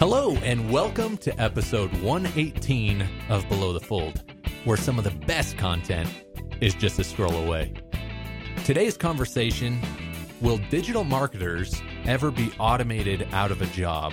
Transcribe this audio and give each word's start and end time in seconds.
Hello, 0.00 0.32
and 0.42 0.72
welcome 0.72 1.16
to 1.18 1.40
episode 1.40 1.90
118 2.02 3.06
of 3.28 3.48
Below 3.48 3.72
the 3.72 3.80
Fold, 3.80 4.24
where 4.64 4.76
some 4.76 4.98
of 4.98 5.04
the 5.04 5.12
best 5.12 5.56
content 5.56 6.08
is 6.60 6.74
just 6.74 6.98
a 6.98 7.04
scroll 7.04 7.34
away. 7.36 7.72
Today's 8.64 8.96
conversation 8.96 9.80
Will 10.40 10.58
digital 10.68 11.04
marketers 11.04 11.80
ever 12.06 12.32
be 12.32 12.52
automated 12.58 13.28
out 13.32 13.52
of 13.52 13.62
a 13.62 13.66
job? 13.66 14.12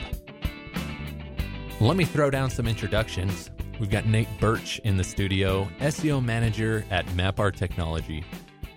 Let 1.82 1.98
me 1.98 2.06
throw 2.06 2.30
down 2.30 2.52
some 2.52 2.68
introductions. 2.68 3.50
We've 3.80 3.90
got 3.90 4.06
Nate 4.06 4.30
Birch 4.40 4.80
in 4.84 4.98
the 4.98 5.04
studio, 5.04 5.68
SEO 5.80 6.24
manager 6.24 6.86
at 6.92 7.08
MapR 7.08 7.56
Technology. 7.56 8.24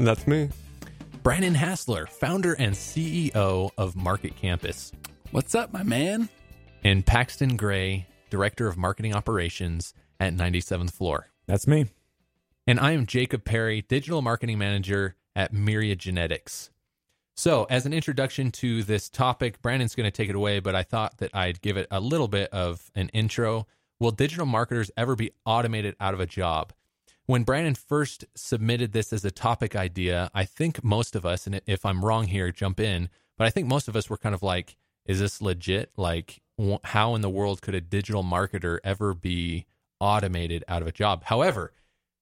That's 0.01 0.27
me. 0.27 0.49
Brandon 1.23 1.55
Hassler, 1.55 2.07
founder 2.07 2.55
and 2.55 2.75
CEO 2.75 3.71
of 3.77 3.95
Market 3.95 4.37
Campus. 4.37 4.91
What's 5.33 5.55
up, 5.55 5.71
my 5.71 5.83
man? 5.83 6.31
And 6.85 7.07
Paxton 7.07 7.57
Gray, 7.57 8.07
director 8.29 8.67
of 8.67 8.77
marketing 8.77 9.15
operations 9.15 9.95
at 10.21 10.35
97th 10.35 10.91
Floor. 10.93 11.31
That's 11.47 11.67
me. 11.67 11.87
And 12.67 12.79
I 12.79 12.93
am 12.93 13.07
Jacob 13.07 13.45
Perry, 13.45 13.81
digital 13.81 14.21
marketing 14.21 14.59
manager 14.59 15.17
at 15.35 15.53
Myriad 15.53 15.99
Genetics. 15.99 16.71
So, 17.37 17.67
as 17.71 17.87
an 17.87 17.95
introduction 17.95 18.53
to 18.53 18.83
this 18.83 19.09
topic, 19.09 19.63
Brandon's 19.63 19.95
going 19.95 20.07
to 20.07 20.11
take 20.11 20.29
it 20.29 20.37
away, 20.37 20.61
but 20.61 20.75
I 20.75 20.83
thought 20.83 21.19
that 21.19 21.35
I'd 21.35 21.63
give 21.63 21.79
it 21.79 21.89
a 21.91 22.01
little 22.01 22.29
bit 22.29 22.51
of 22.51 22.91
an 22.95 23.09
intro. 23.09 23.67
Will 23.99 24.11
digital 24.13 24.47
marketers 24.47 24.91
ever 24.97 25.17
be 25.17 25.33
automated 25.47 25.97
out 25.99 26.15
of 26.15 26.21
a 26.21 26.27
job? 26.27 26.75
When 27.27 27.45
Brandon 27.45 27.75
first 27.75 28.27
submitted 28.35 28.93
this 28.93 29.11
as 29.11 29.25
a 29.25 29.31
topic 29.31 29.75
idea, 29.75 30.31
I 30.35 30.45
think 30.45 30.85
most 30.85 31.17
of 31.17 31.25
us, 31.25 31.47
and 31.47 31.63
if 31.67 31.87
I'm 31.87 32.05
wrong 32.05 32.27
here, 32.27 32.53
jump 32.53 32.79
in, 32.79 33.09
but 33.39 33.47
I 33.47 33.51
think 33.51 33.67
most 33.67 33.89
of 33.89 33.97
us 33.97 34.11
were 34.11 34.19
kind 34.19 34.35
of 34.35 34.43
like, 34.43 34.77
is 35.07 35.21
this 35.21 35.41
legit? 35.41 35.91
Like, 35.97 36.41
how 36.85 37.15
in 37.15 37.21
the 37.21 37.31
world 37.31 37.63
could 37.63 37.75
a 37.75 37.81
digital 37.81 38.23
marketer 38.23 38.79
ever 38.85 39.15
be 39.15 39.67
automated 40.01 40.65
out 40.69 40.83
of 40.83 40.89
a 40.89 40.93
job? 40.93 41.25
However, 41.25 41.73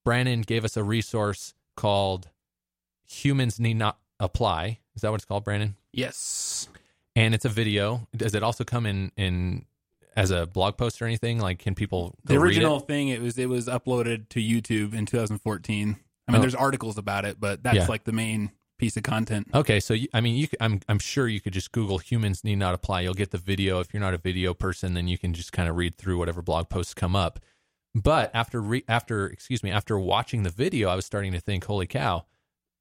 Brandon 0.04 0.42
gave 0.42 0.64
us 0.64 0.76
a 0.76 0.82
resource 0.84 1.54
called 1.76 2.28
Humans 3.04 3.60
Need 3.60 3.74
Not 3.74 3.98
Apply 4.18 4.78
is 4.94 5.02
that 5.02 5.10
what 5.10 5.16
it's 5.16 5.24
called, 5.24 5.44
Brandon? 5.44 5.76
Yes. 5.92 6.68
And 7.16 7.34
it's 7.34 7.44
a 7.44 7.48
video. 7.48 8.06
Does 8.16 8.34
it 8.34 8.42
also 8.42 8.64
come 8.64 8.86
in 8.86 9.12
in 9.16 9.64
as 10.16 10.30
a 10.30 10.46
blog 10.46 10.76
post 10.76 11.00
or 11.00 11.06
anything? 11.06 11.38
Like, 11.40 11.58
can 11.58 11.74
people 11.74 12.16
the 12.24 12.36
original 12.36 12.78
it? 12.78 12.86
thing? 12.86 13.08
It 13.08 13.20
was 13.20 13.38
it 13.38 13.48
was 13.48 13.66
uploaded 13.66 14.28
to 14.30 14.40
YouTube 14.40 14.94
in 14.94 15.06
2014. 15.06 15.96
I 16.28 16.32
mean, 16.32 16.38
oh. 16.38 16.40
there's 16.40 16.54
articles 16.54 16.98
about 16.98 17.24
it, 17.24 17.40
but 17.40 17.62
that's 17.62 17.76
yeah. 17.76 17.86
like 17.86 18.04
the 18.04 18.12
main 18.12 18.52
piece 18.82 18.96
of 18.96 19.04
content. 19.04 19.46
Okay, 19.54 19.78
so 19.78 19.94
you, 19.94 20.08
I 20.12 20.20
mean, 20.20 20.34
you, 20.34 20.48
I'm 20.60 20.80
I'm 20.88 20.98
sure 20.98 21.28
you 21.28 21.40
could 21.40 21.52
just 21.52 21.70
Google 21.70 21.98
"humans 21.98 22.42
need 22.42 22.56
not 22.56 22.74
apply." 22.74 23.02
You'll 23.02 23.14
get 23.14 23.30
the 23.30 23.38
video. 23.38 23.78
If 23.78 23.94
you're 23.94 24.00
not 24.00 24.12
a 24.12 24.18
video 24.18 24.54
person, 24.54 24.94
then 24.94 25.06
you 25.06 25.16
can 25.16 25.34
just 25.34 25.52
kind 25.52 25.68
of 25.68 25.76
read 25.76 25.96
through 25.96 26.18
whatever 26.18 26.42
blog 26.42 26.68
posts 26.68 26.92
come 26.92 27.14
up. 27.14 27.38
But 27.94 28.32
after 28.34 28.60
re, 28.60 28.82
after 28.88 29.28
excuse 29.28 29.62
me, 29.62 29.70
after 29.70 29.96
watching 29.96 30.42
the 30.42 30.50
video, 30.50 30.88
I 30.88 30.96
was 30.96 31.06
starting 31.06 31.30
to 31.30 31.40
think, 31.40 31.64
"Holy 31.64 31.86
cow!" 31.86 32.26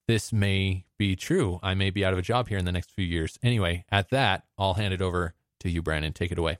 this 0.07 0.33
may 0.33 0.85
be 0.97 1.15
true. 1.15 1.59
I 1.61 1.75
may 1.75 1.91
be 1.91 2.03
out 2.03 2.13
of 2.13 2.19
a 2.19 2.23
job 2.23 2.47
here 2.49 2.57
in 2.57 2.65
the 2.65 2.71
next 2.71 2.89
few 2.89 3.05
years. 3.05 3.37
Anyway, 3.43 3.85
at 3.91 4.09
that, 4.09 4.45
I'll 4.57 4.73
hand 4.73 4.95
it 4.95 5.03
over 5.03 5.35
to 5.59 5.69
you, 5.69 5.83
Brandon. 5.83 6.13
Take 6.13 6.31
it 6.31 6.39
away. 6.39 6.57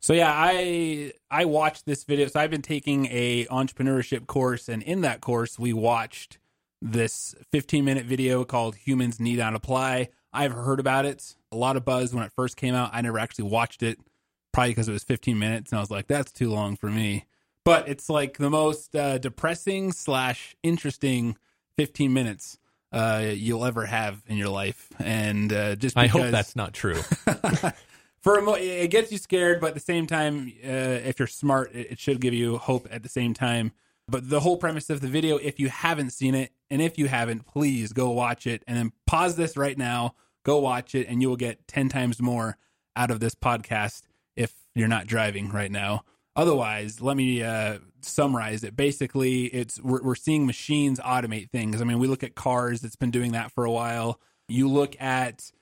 So 0.00 0.12
yeah, 0.14 0.32
I 0.34 1.12
I 1.30 1.44
watched 1.44 1.86
this 1.86 2.02
video. 2.02 2.26
So 2.26 2.40
I've 2.40 2.50
been 2.50 2.60
taking 2.60 3.06
a 3.06 3.46
entrepreneurship 3.46 4.26
course, 4.26 4.68
and 4.68 4.82
in 4.82 5.02
that 5.02 5.20
course, 5.20 5.60
we 5.60 5.72
watched 5.72 6.38
this 6.84 7.34
15 7.50 7.84
minute 7.84 8.04
video 8.04 8.44
called 8.44 8.76
"Humans 8.76 9.18
Need 9.18 9.38
Not 9.38 9.54
Apply." 9.54 10.10
I've 10.32 10.52
heard 10.52 10.80
about 10.80 11.04
it, 11.04 11.34
a 11.50 11.56
lot 11.56 11.76
of 11.76 11.84
buzz 11.84 12.14
when 12.14 12.24
it 12.24 12.32
first 12.32 12.56
came 12.56 12.74
out. 12.74 12.90
I 12.92 13.00
never 13.00 13.18
actually 13.18 13.46
watched 13.46 13.82
it, 13.82 13.98
probably 14.52 14.70
because 14.70 14.88
it 14.88 14.92
was 14.92 15.04
15 15.04 15.38
minutes, 15.38 15.72
and 15.72 15.78
I 15.78 15.80
was 15.80 15.90
like, 15.90 16.06
"That's 16.06 16.30
too 16.30 16.50
long 16.50 16.76
for 16.76 16.90
me." 16.90 17.24
But 17.64 17.88
it's 17.88 18.10
like 18.10 18.36
the 18.36 18.50
most 18.50 18.94
uh, 18.94 19.18
depressing 19.18 19.92
slash 19.92 20.54
interesting 20.62 21.36
15 21.78 22.12
minutes 22.12 22.58
uh, 22.92 23.32
you'll 23.34 23.64
ever 23.64 23.86
have 23.86 24.22
in 24.26 24.36
your 24.36 24.50
life. 24.50 24.88
And 24.98 25.52
uh, 25.52 25.76
just 25.76 25.96
because, 25.96 26.14
I 26.14 26.22
hope 26.22 26.30
that's 26.30 26.54
not 26.54 26.74
true. 26.74 27.00
for 28.20 28.38
a 28.38 28.42
mo- 28.42 28.54
it 28.54 28.88
gets 28.88 29.10
you 29.10 29.18
scared, 29.18 29.60
but 29.60 29.68
at 29.68 29.74
the 29.74 29.80
same 29.80 30.06
time, 30.06 30.52
uh, 30.64 30.68
if 30.68 31.18
you're 31.18 31.28
smart, 31.28 31.72
it, 31.74 31.92
it 31.92 31.98
should 31.98 32.20
give 32.20 32.34
you 32.34 32.58
hope 32.58 32.86
at 32.90 33.02
the 33.02 33.08
same 33.08 33.34
time. 33.34 33.72
But 34.06 34.28
the 34.28 34.40
whole 34.40 34.58
premise 34.58 34.90
of 34.90 35.00
the 35.00 35.08
video, 35.08 35.38
if 35.38 35.58
you 35.58 35.68
haven't 35.68 36.10
seen 36.10 36.34
it, 36.34 36.52
and 36.70 36.82
if 36.82 36.98
you 36.98 37.08
haven't, 37.08 37.46
please 37.46 37.92
go 37.92 38.10
watch 38.10 38.46
it 38.46 38.62
and 38.66 38.76
then 38.76 38.92
pause 39.06 39.36
this 39.36 39.56
right 39.56 39.78
now, 39.78 40.14
go 40.44 40.58
watch 40.58 40.94
it, 40.94 41.06
and 41.08 41.22
you 41.22 41.28
will 41.28 41.36
get 41.36 41.66
10 41.68 41.88
times 41.88 42.20
more 42.20 42.58
out 42.96 43.10
of 43.10 43.20
this 43.20 43.34
podcast 43.34 44.02
if 44.36 44.52
you're 44.74 44.88
not 44.88 45.06
driving 45.06 45.50
right 45.50 45.70
now. 45.70 46.04
Otherwise, 46.36 47.00
let 47.00 47.16
me 47.16 47.42
uh, 47.42 47.78
summarize 48.02 48.64
it. 48.64 48.76
Basically, 48.76 49.44
it's 49.44 49.80
we're, 49.80 50.02
we're 50.02 50.14
seeing 50.16 50.46
machines 50.46 50.98
automate 50.98 51.50
things. 51.50 51.80
I 51.80 51.84
mean, 51.84 52.00
we 52.00 52.08
look 52.08 52.24
at 52.24 52.34
cars; 52.34 52.82
it's 52.82 52.96
been 52.96 53.12
doing 53.12 53.32
that 53.32 53.52
for 53.52 53.64
a 53.64 53.70
while. 53.70 54.20
You 54.48 54.68
look 54.68 55.00
at 55.00 55.52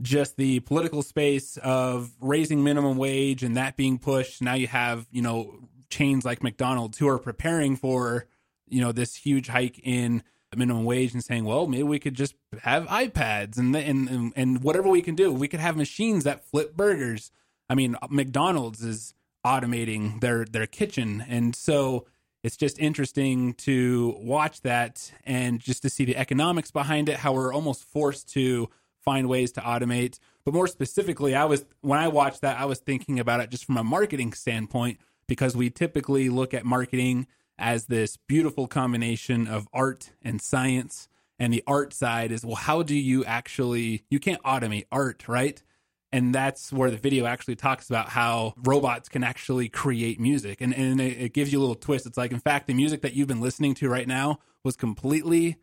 just 0.00 0.36
the 0.36 0.60
political 0.60 1.02
space 1.02 1.56
of 1.58 2.12
raising 2.20 2.62
minimum 2.62 2.96
wage 2.96 3.42
and 3.42 3.56
that 3.56 3.76
being 3.76 3.98
pushed. 3.98 4.40
Now 4.40 4.54
you 4.54 4.68
have 4.68 5.06
you 5.10 5.20
know 5.20 5.68
chains 5.90 6.24
like 6.24 6.42
McDonald's 6.42 6.98
who 6.98 7.08
are 7.08 7.18
preparing 7.18 7.76
for 7.76 8.26
you 8.68 8.80
know 8.80 8.92
this 8.92 9.16
huge 9.16 9.48
hike 9.48 9.80
in 9.82 10.22
minimum 10.56 10.84
wage 10.84 11.12
and 11.12 11.22
saying, 11.22 11.44
well, 11.44 11.66
maybe 11.66 11.84
we 11.84 11.98
could 11.98 12.14
just 12.14 12.34
have 12.62 12.86
iPads 12.86 13.58
and 13.58 13.74
and 13.76 14.32
and 14.34 14.62
whatever 14.62 14.88
we 14.88 15.02
can 15.02 15.14
do. 15.14 15.32
We 15.32 15.48
could 15.48 15.60
have 15.60 15.76
machines 15.76 16.24
that 16.24 16.44
flip 16.44 16.76
burgers. 16.76 17.30
I 17.68 17.74
mean, 17.74 17.96
McDonald's 18.08 18.82
is 18.82 19.14
automating 19.44 20.20
their 20.20 20.44
their 20.44 20.66
kitchen 20.66 21.24
and 21.26 21.56
so 21.56 22.06
it's 22.42 22.56
just 22.56 22.78
interesting 22.78 23.54
to 23.54 24.14
watch 24.18 24.60
that 24.62 25.12
and 25.24 25.60
just 25.60 25.82
to 25.82 25.88
see 25.88 26.04
the 26.04 26.16
economics 26.16 26.70
behind 26.70 27.08
it 27.08 27.16
how 27.16 27.32
we're 27.32 27.52
almost 27.52 27.82
forced 27.84 28.30
to 28.30 28.68
find 29.02 29.30
ways 29.30 29.50
to 29.50 29.60
automate 29.62 30.18
but 30.44 30.52
more 30.52 30.66
specifically 30.66 31.34
i 31.34 31.46
was 31.46 31.64
when 31.80 31.98
i 31.98 32.06
watched 32.06 32.42
that 32.42 32.60
i 32.60 32.66
was 32.66 32.78
thinking 32.80 33.18
about 33.18 33.40
it 33.40 33.48
just 33.48 33.64
from 33.64 33.78
a 33.78 33.84
marketing 33.84 34.34
standpoint 34.34 34.98
because 35.30 35.54
we 35.56 35.70
typically 35.70 36.28
look 36.28 36.52
at 36.52 36.64
marketing 36.64 37.24
as 37.56 37.86
this 37.86 38.18
beautiful 38.26 38.66
combination 38.66 39.46
of 39.46 39.68
art 39.72 40.10
and 40.22 40.42
science. 40.42 41.08
And 41.38 41.52
the 41.52 41.62
art 41.68 41.94
side 41.94 42.32
is 42.32 42.44
well 42.44 42.56
how 42.56 42.82
do 42.82 42.96
you 42.96 43.24
actually 43.24 44.04
you 44.10 44.18
can't 44.18 44.42
automate 44.42 44.86
art 44.90 45.28
right? 45.28 45.62
And 46.10 46.34
that's 46.34 46.72
where 46.72 46.90
the 46.90 46.96
video 46.96 47.26
actually 47.26 47.54
talks 47.54 47.88
about 47.88 48.08
how 48.08 48.54
robots 48.64 49.08
can 49.08 49.22
actually 49.22 49.68
create 49.68 50.18
music. 50.18 50.60
And, 50.60 50.74
and 50.74 51.00
it, 51.00 51.20
it, 51.20 51.32
gives 51.32 51.52
you 51.52 51.60
a 51.60 51.62
little 51.62 51.76
twist. 51.76 52.04
It's 52.04 52.18
like 52.18 52.32
in 52.32 52.40
fact 52.40 52.66
the 52.66 52.74
music 52.74 53.02
that 53.02 53.14
you've 53.14 53.28
been 53.28 53.40
listening 53.40 53.74
to 53.74 53.88
right 53.88 54.08
now 54.08 54.40
was 54.64 54.74
completely 54.74 55.58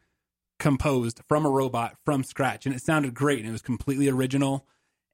composed 0.59 1.19
from 1.27 1.45
a 1.45 1.49
robot 1.49 1.97
from 2.05 2.23
scratch. 2.23 2.65
And 2.65 2.73
it 2.73 2.81
sounded 2.81 3.13
great. 3.13 3.39
And 3.39 3.49
it 3.49 3.51
was 3.51 3.61
completely 3.61 4.07
original 4.07 4.65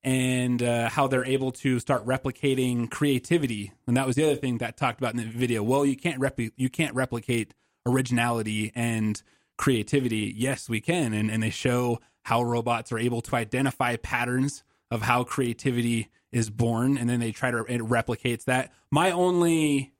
and 0.03 0.61
uh, 0.61 0.89
how 0.89 1.07
they're 1.07 1.25
able 1.25 1.51
to 1.51 1.79
start 1.79 2.05
replicating 2.05 2.89
creativity. 2.89 3.71
And 3.87 3.95
that 3.95 4.05
was 4.05 4.15
the 4.15 4.23
other 4.23 4.35
thing 4.35 4.57
that 4.57 4.75
talked 4.75 4.99
about 4.99 5.13
in 5.13 5.17
the 5.17 5.25
video. 5.25 5.63
Well 5.63 5.85
you 5.85 5.95
can't 5.95 6.21
you 6.57 6.69
can't 6.69 6.93
replicate 6.95 7.53
originality 7.85 8.71
and 8.75 9.21
creativity. 9.57 10.33
Yes 10.35 10.69
we 10.69 10.81
can. 10.81 11.13
And, 11.13 11.31
and 11.31 11.41
they 11.41 11.49
show 11.49 11.99
how 12.23 12.43
robots 12.43 12.91
are 12.91 12.99
able 12.99 13.21
to 13.21 13.35
identify 13.35 13.95
patterns 13.95 14.63
of 14.91 15.01
how 15.01 15.23
creativity 15.23 16.09
is 16.31 16.49
born 16.49 16.97
and 16.97 17.09
then 17.09 17.19
they 17.19 17.31
try 17.31 17.51
to 17.51 17.59
it 17.59 17.81
replicates 17.81 18.45
that. 18.45 18.71
My 18.91 19.11
only 19.11 19.93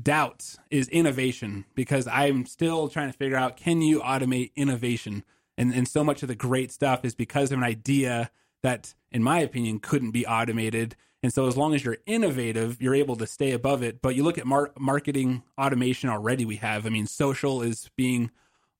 doubt 0.00 0.56
is 0.70 0.88
innovation 0.90 1.64
because 1.74 2.06
i'm 2.08 2.44
still 2.44 2.86
trying 2.86 3.10
to 3.10 3.16
figure 3.16 3.36
out 3.38 3.56
can 3.56 3.80
you 3.80 4.00
automate 4.00 4.50
innovation? 4.54 5.24
And 5.56 5.72
and 5.72 5.88
so 5.88 6.04
much 6.04 6.22
of 6.22 6.28
the 6.28 6.34
great 6.34 6.70
stuff 6.70 7.04
is 7.04 7.14
because 7.14 7.50
of 7.52 7.58
an 7.58 7.64
idea 7.64 8.30
that 8.62 8.94
in 9.16 9.22
my 9.22 9.38
opinion 9.40 9.78
couldn't 9.78 10.10
be 10.10 10.26
automated 10.26 10.94
and 11.22 11.32
so 11.32 11.46
as 11.46 11.56
long 11.56 11.74
as 11.74 11.84
you're 11.84 11.98
innovative 12.06 12.80
you're 12.80 12.94
able 12.94 13.16
to 13.16 13.26
stay 13.26 13.52
above 13.52 13.82
it 13.82 14.02
but 14.02 14.14
you 14.14 14.22
look 14.22 14.38
at 14.38 14.46
mar- 14.46 14.72
marketing 14.78 15.42
automation 15.58 16.10
already 16.10 16.44
we 16.44 16.56
have 16.56 16.84
i 16.84 16.88
mean 16.90 17.06
social 17.06 17.62
is 17.62 17.90
being 17.96 18.30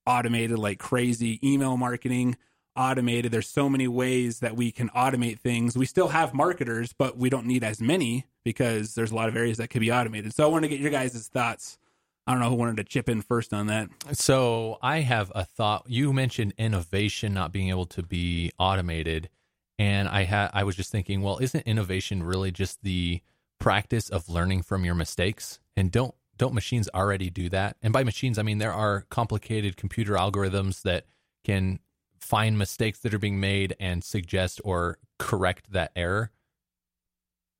automated 0.06 0.58
like 0.58 0.78
crazy 0.78 1.40
email 1.42 1.76
marketing 1.76 2.36
automated. 2.76 3.32
There's 3.32 3.48
so 3.48 3.68
many 3.68 3.88
ways 3.88 4.40
that 4.40 4.54
we 4.54 4.70
can 4.70 4.90
automate 4.90 5.40
things. 5.40 5.76
We 5.76 5.86
still 5.86 6.08
have 6.08 6.34
marketers, 6.34 6.92
but 6.92 7.16
we 7.16 7.30
don't 7.30 7.46
need 7.46 7.64
as 7.64 7.80
many 7.80 8.26
because 8.44 8.94
there's 8.94 9.10
a 9.10 9.14
lot 9.14 9.28
of 9.28 9.36
areas 9.36 9.56
that 9.56 9.68
could 9.68 9.80
be 9.80 9.90
automated. 9.90 10.34
So 10.34 10.44
I 10.44 10.46
want 10.46 10.64
to 10.64 10.68
get 10.68 10.78
your 10.78 10.90
guys' 10.90 11.28
thoughts. 11.28 11.78
I 12.26 12.32
don't 12.32 12.40
know 12.40 12.50
who 12.50 12.56
wanted 12.56 12.76
to 12.78 12.84
chip 12.84 13.08
in 13.08 13.22
first 13.22 13.54
on 13.54 13.68
that. 13.68 13.88
So 14.12 14.78
I 14.82 15.00
have 15.00 15.32
a 15.34 15.44
thought. 15.44 15.84
You 15.86 16.12
mentioned 16.12 16.54
innovation 16.58 17.32
not 17.32 17.52
being 17.52 17.70
able 17.70 17.86
to 17.86 18.02
be 18.02 18.52
automated, 18.58 19.28
and 19.78 20.08
I 20.08 20.24
had 20.24 20.50
I 20.52 20.64
was 20.64 20.76
just 20.76 20.90
thinking, 20.90 21.22
well, 21.22 21.38
isn't 21.38 21.66
innovation 21.66 22.22
really 22.22 22.50
just 22.50 22.82
the 22.82 23.20
practice 23.58 24.08
of 24.08 24.28
learning 24.28 24.62
from 24.62 24.84
your 24.84 24.94
mistakes? 24.94 25.60
And 25.76 25.90
don't 25.90 26.14
don't 26.38 26.54
machines 26.54 26.88
already 26.94 27.30
do 27.30 27.48
that? 27.50 27.76
And 27.82 27.92
by 27.92 28.04
machines, 28.04 28.38
I 28.38 28.42
mean 28.42 28.58
there 28.58 28.72
are 28.72 29.04
complicated 29.10 29.76
computer 29.76 30.14
algorithms 30.14 30.82
that 30.82 31.04
can 31.44 31.80
find 32.18 32.58
mistakes 32.58 32.98
that 33.00 33.14
are 33.14 33.18
being 33.18 33.40
made 33.40 33.76
and 33.78 34.02
suggest 34.02 34.60
or 34.64 34.98
correct 35.18 35.72
that 35.72 35.92
error. 35.94 36.30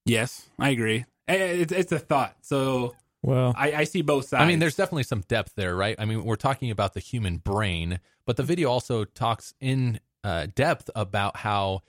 Yes, 0.05 0.49
I 0.59 0.71
agree. 0.71 1.05
It's, 1.29 1.73
it's 1.73 1.93
a 1.93 1.99
thought. 1.99 2.37
So 2.41 2.95
Well, 3.23 3.55
I, 3.57 3.73
I 3.73 3.85
see 3.85 4.03
both 4.03 4.29
sides. 4.29 4.43
I 4.43 4.47
mean, 4.47 4.59
there's 4.59 4.77
definitely 4.77 5.03
some 5.03 5.23
depth 5.23 5.55
there, 5.57 5.75
right? 5.75 5.97
I 5.99 6.05
mean, 6.05 6.25
we're 6.25 6.37
talking 6.37 6.71
about 6.71 6.95
the 6.95 7.01
human 7.01 7.39
brain, 7.39 8.01
but 8.25 8.37
the 8.37 8.43
video 8.43 8.71
also 8.71 9.05
talks 9.05 9.53
in 9.61 10.01
uh, 10.23 10.47
depth 10.55 10.91
about 10.95 11.39
how 11.39 11.83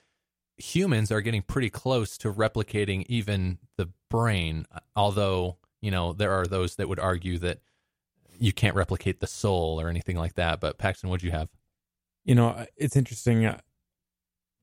humans 0.58 1.10
are 1.10 1.20
getting 1.20 1.42
pretty 1.42 1.70
close 1.70 2.18
to 2.18 2.32
replicating 2.32 3.06
even 3.08 3.58
the 3.76 3.88
brain. 4.10 4.66
Although, 4.96 5.56
you 5.80 5.90
know, 5.90 6.12
there 6.12 6.32
are 6.32 6.46
those 6.46 6.76
that 6.76 6.88
would 6.88 6.98
argue 6.98 7.38
that 7.38 7.60
you 8.38 8.52
can't 8.52 8.74
replicate 8.76 9.20
the 9.20 9.26
soul 9.26 9.80
or 9.80 9.88
anything 9.88 10.16
like 10.16 10.34
that. 10.34 10.60
But 10.60 10.78
Paxton, 10.78 11.08
what'd 11.08 11.24
you 11.24 11.30
have? 11.30 11.48
you 12.28 12.34
know, 12.34 12.66
it's 12.76 12.94
interesting. 12.94 13.46
uh, 13.46 13.58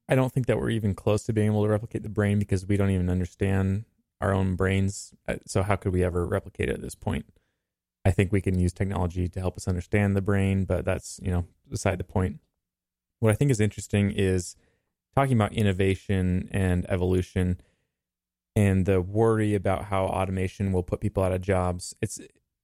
I 0.07 0.13
don't 0.13 0.31
think 0.31 0.45
that 0.45 0.59
we're 0.59 0.69
even 0.69 0.93
close 0.93 1.23
to 1.23 1.33
being 1.33 1.47
able 1.47 1.63
to 1.63 1.69
replicate 1.69 2.03
the 2.03 2.09
brain 2.09 2.37
because 2.37 2.63
we 2.67 2.77
don't 2.77 2.91
even 2.91 3.09
understand 3.09 3.85
our 4.21 4.33
own 4.33 4.55
brains. 4.55 5.15
Uh, 5.27 5.37
So 5.47 5.63
how 5.63 5.75
could 5.75 5.91
we 5.91 6.03
ever 6.03 6.27
replicate 6.27 6.69
it 6.69 6.75
at 6.75 6.81
this 6.83 6.93
point? 6.93 7.25
I 8.05 8.11
think 8.11 8.31
we 8.31 8.39
can 8.39 8.59
use 8.59 8.71
technology 8.71 9.27
to 9.27 9.39
help 9.39 9.57
us 9.57 9.67
understand 9.67 10.15
the 10.15 10.21
brain, 10.21 10.65
but 10.65 10.85
that's, 10.85 11.19
you 11.23 11.31
know, 11.31 11.45
beside 11.67 11.97
the 11.97 12.03
point. 12.03 12.39
What 13.19 13.31
I 13.31 13.35
think 13.35 13.49
is 13.49 13.59
interesting 13.59 14.11
is 14.11 14.55
talking 15.15 15.33
about 15.33 15.53
innovation 15.53 16.49
and 16.51 16.85
evolution 16.89 17.59
and 18.55 18.85
the 18.85 19.01
worry 19.01 19.53
about 19.55 19.85
how 19.85 20.05
automation 20.05 20.71
will 20.71 20.83
put 20.83 21.01
people 21.01 21.23
out 21.23 21.31
of 21.31 21.41
jobs. 21.41 21.95
It's 22.01 22.19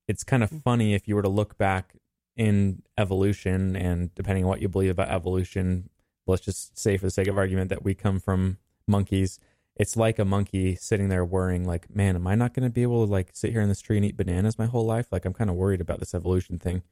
it's 0.07 0.23
kind 0.23 0.43
of 0.43 0.49
mm. 0.49 0.61
funny 0.63 0.93
if 0.93 1.07
you 1.07 1.15
were 1.15 1.21
to 1.21 1.29
look 1.29 1.57
back 1.57 1.95
in 2.35 2.81
evolution 2.97 3.75
and 3.75 4.13
depending 4.15 4.43
on 4.43 4.49
what 4.49 4.61
you 4.61 4.69
believe 4.69 4.91
about 4.91 5.09
evolution, 5.09 5.89
let's 6.27 6.43
just 6.43 6.77
say 6.77 6.97
for 6.97 7.05
the 7.05 7.11
sake 7.11 7.27
of 7.27 7.37
argument 7.37 7.69
that 7.69 7.83
we 7.83 7.93
come 7.93 8.19
from 8.19 8.57
monkeys. 8.87 9.39
It's 9.75 9.95
like 9.95 10.19
a 10.19 10.25
monkey 10.25 10.75
sitting 10.75 11.09
there 11.09 11.23
worrying, 11.23 11.65
like, 11.65 11.93
man, 11.93 12.15
am 12.15 12.27
I 12.27 12.35
not 12.35 12.53
going 12.53 12.67
to 12.67 12.73
be 12.73 12.81
able 12.81 13.05
to 13.05 13.11
like 13.11 13.29
sit 13.33 13.51
here 13.51 13.61
in 13.61 13.69
this 13.69 13.81
tree 13.81 13.97
and 13.97 14.05
eat 14.05 14.17
bananas 14.17 14.59
my 14.59 14.65
whole 14.65 14.85
life? 14.85 15.07
Like, 15.11 15.25
I'm 15.25 15.33
kind 15.33 15.49
of 15.49 15.55
worried 15.55 15.81
about 15.81 15.99
this 15.99 16.13
evolution 16.13 16.59
thing. 16.59 16.83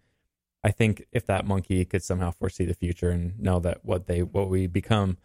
I 0.64 0.72
think 0.72 1.06
if 1.12 1.26
that 1.26 1.46
monkey 1.46 1.84
could 1.86 2.04
somehow 2.04 2.32
foresee 2.32 2.66
the 2.66 2.74
future 2.74 3.10
and 3.10 3.40
know 3.40 3.60
that 3.60 3.84
what 3.84 4.08
they 4.08 4.24
what 4.24 4.50
we 4.50 4.68
become, 4.68 5.18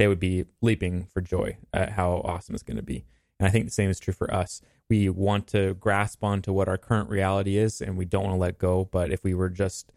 they 0.00 0.08
would 0.08 0.18
be 0.18 0.46
leaping 0.62 1.04
for 1.12 1.20
joy 1.20 1.58
at 1.74 1.90
how 1.90 2.22
awesome 2.24 2.54
it's 2.54 2.64
going 2.64 2.78
to 2.78 2.82
be. 2.82 3.04
And 3.38 3.46
I 3.46 3.50
think 3.50 3.66
the 3.66 3.70
same 3.70 3.90
is 3.90 4.00
true 4.00 4.14
for 4.14 4.32
us. 4.32 4.62
We 4.88 5.10
want 5.10 5.46
to 5.48 5.74
grasp 5.74 6.24
onto 6.24 6.54
what 6.54 6.68
our 6.70 6.78
current 6.78 7.10
reality 7.10 7.58
is, 7.58 7.82
and 7.82 7.98
we 7.98 8.06
don't 8.06 8.24
want 8.24 8.34
to 8.34 8.40
let 8.40 8.56
go. 8.56 8.88
But 8.90 9.12
if 9.12 9.22
we 9.22 9.34
were 9.34 9.50
just, 9.50 9.92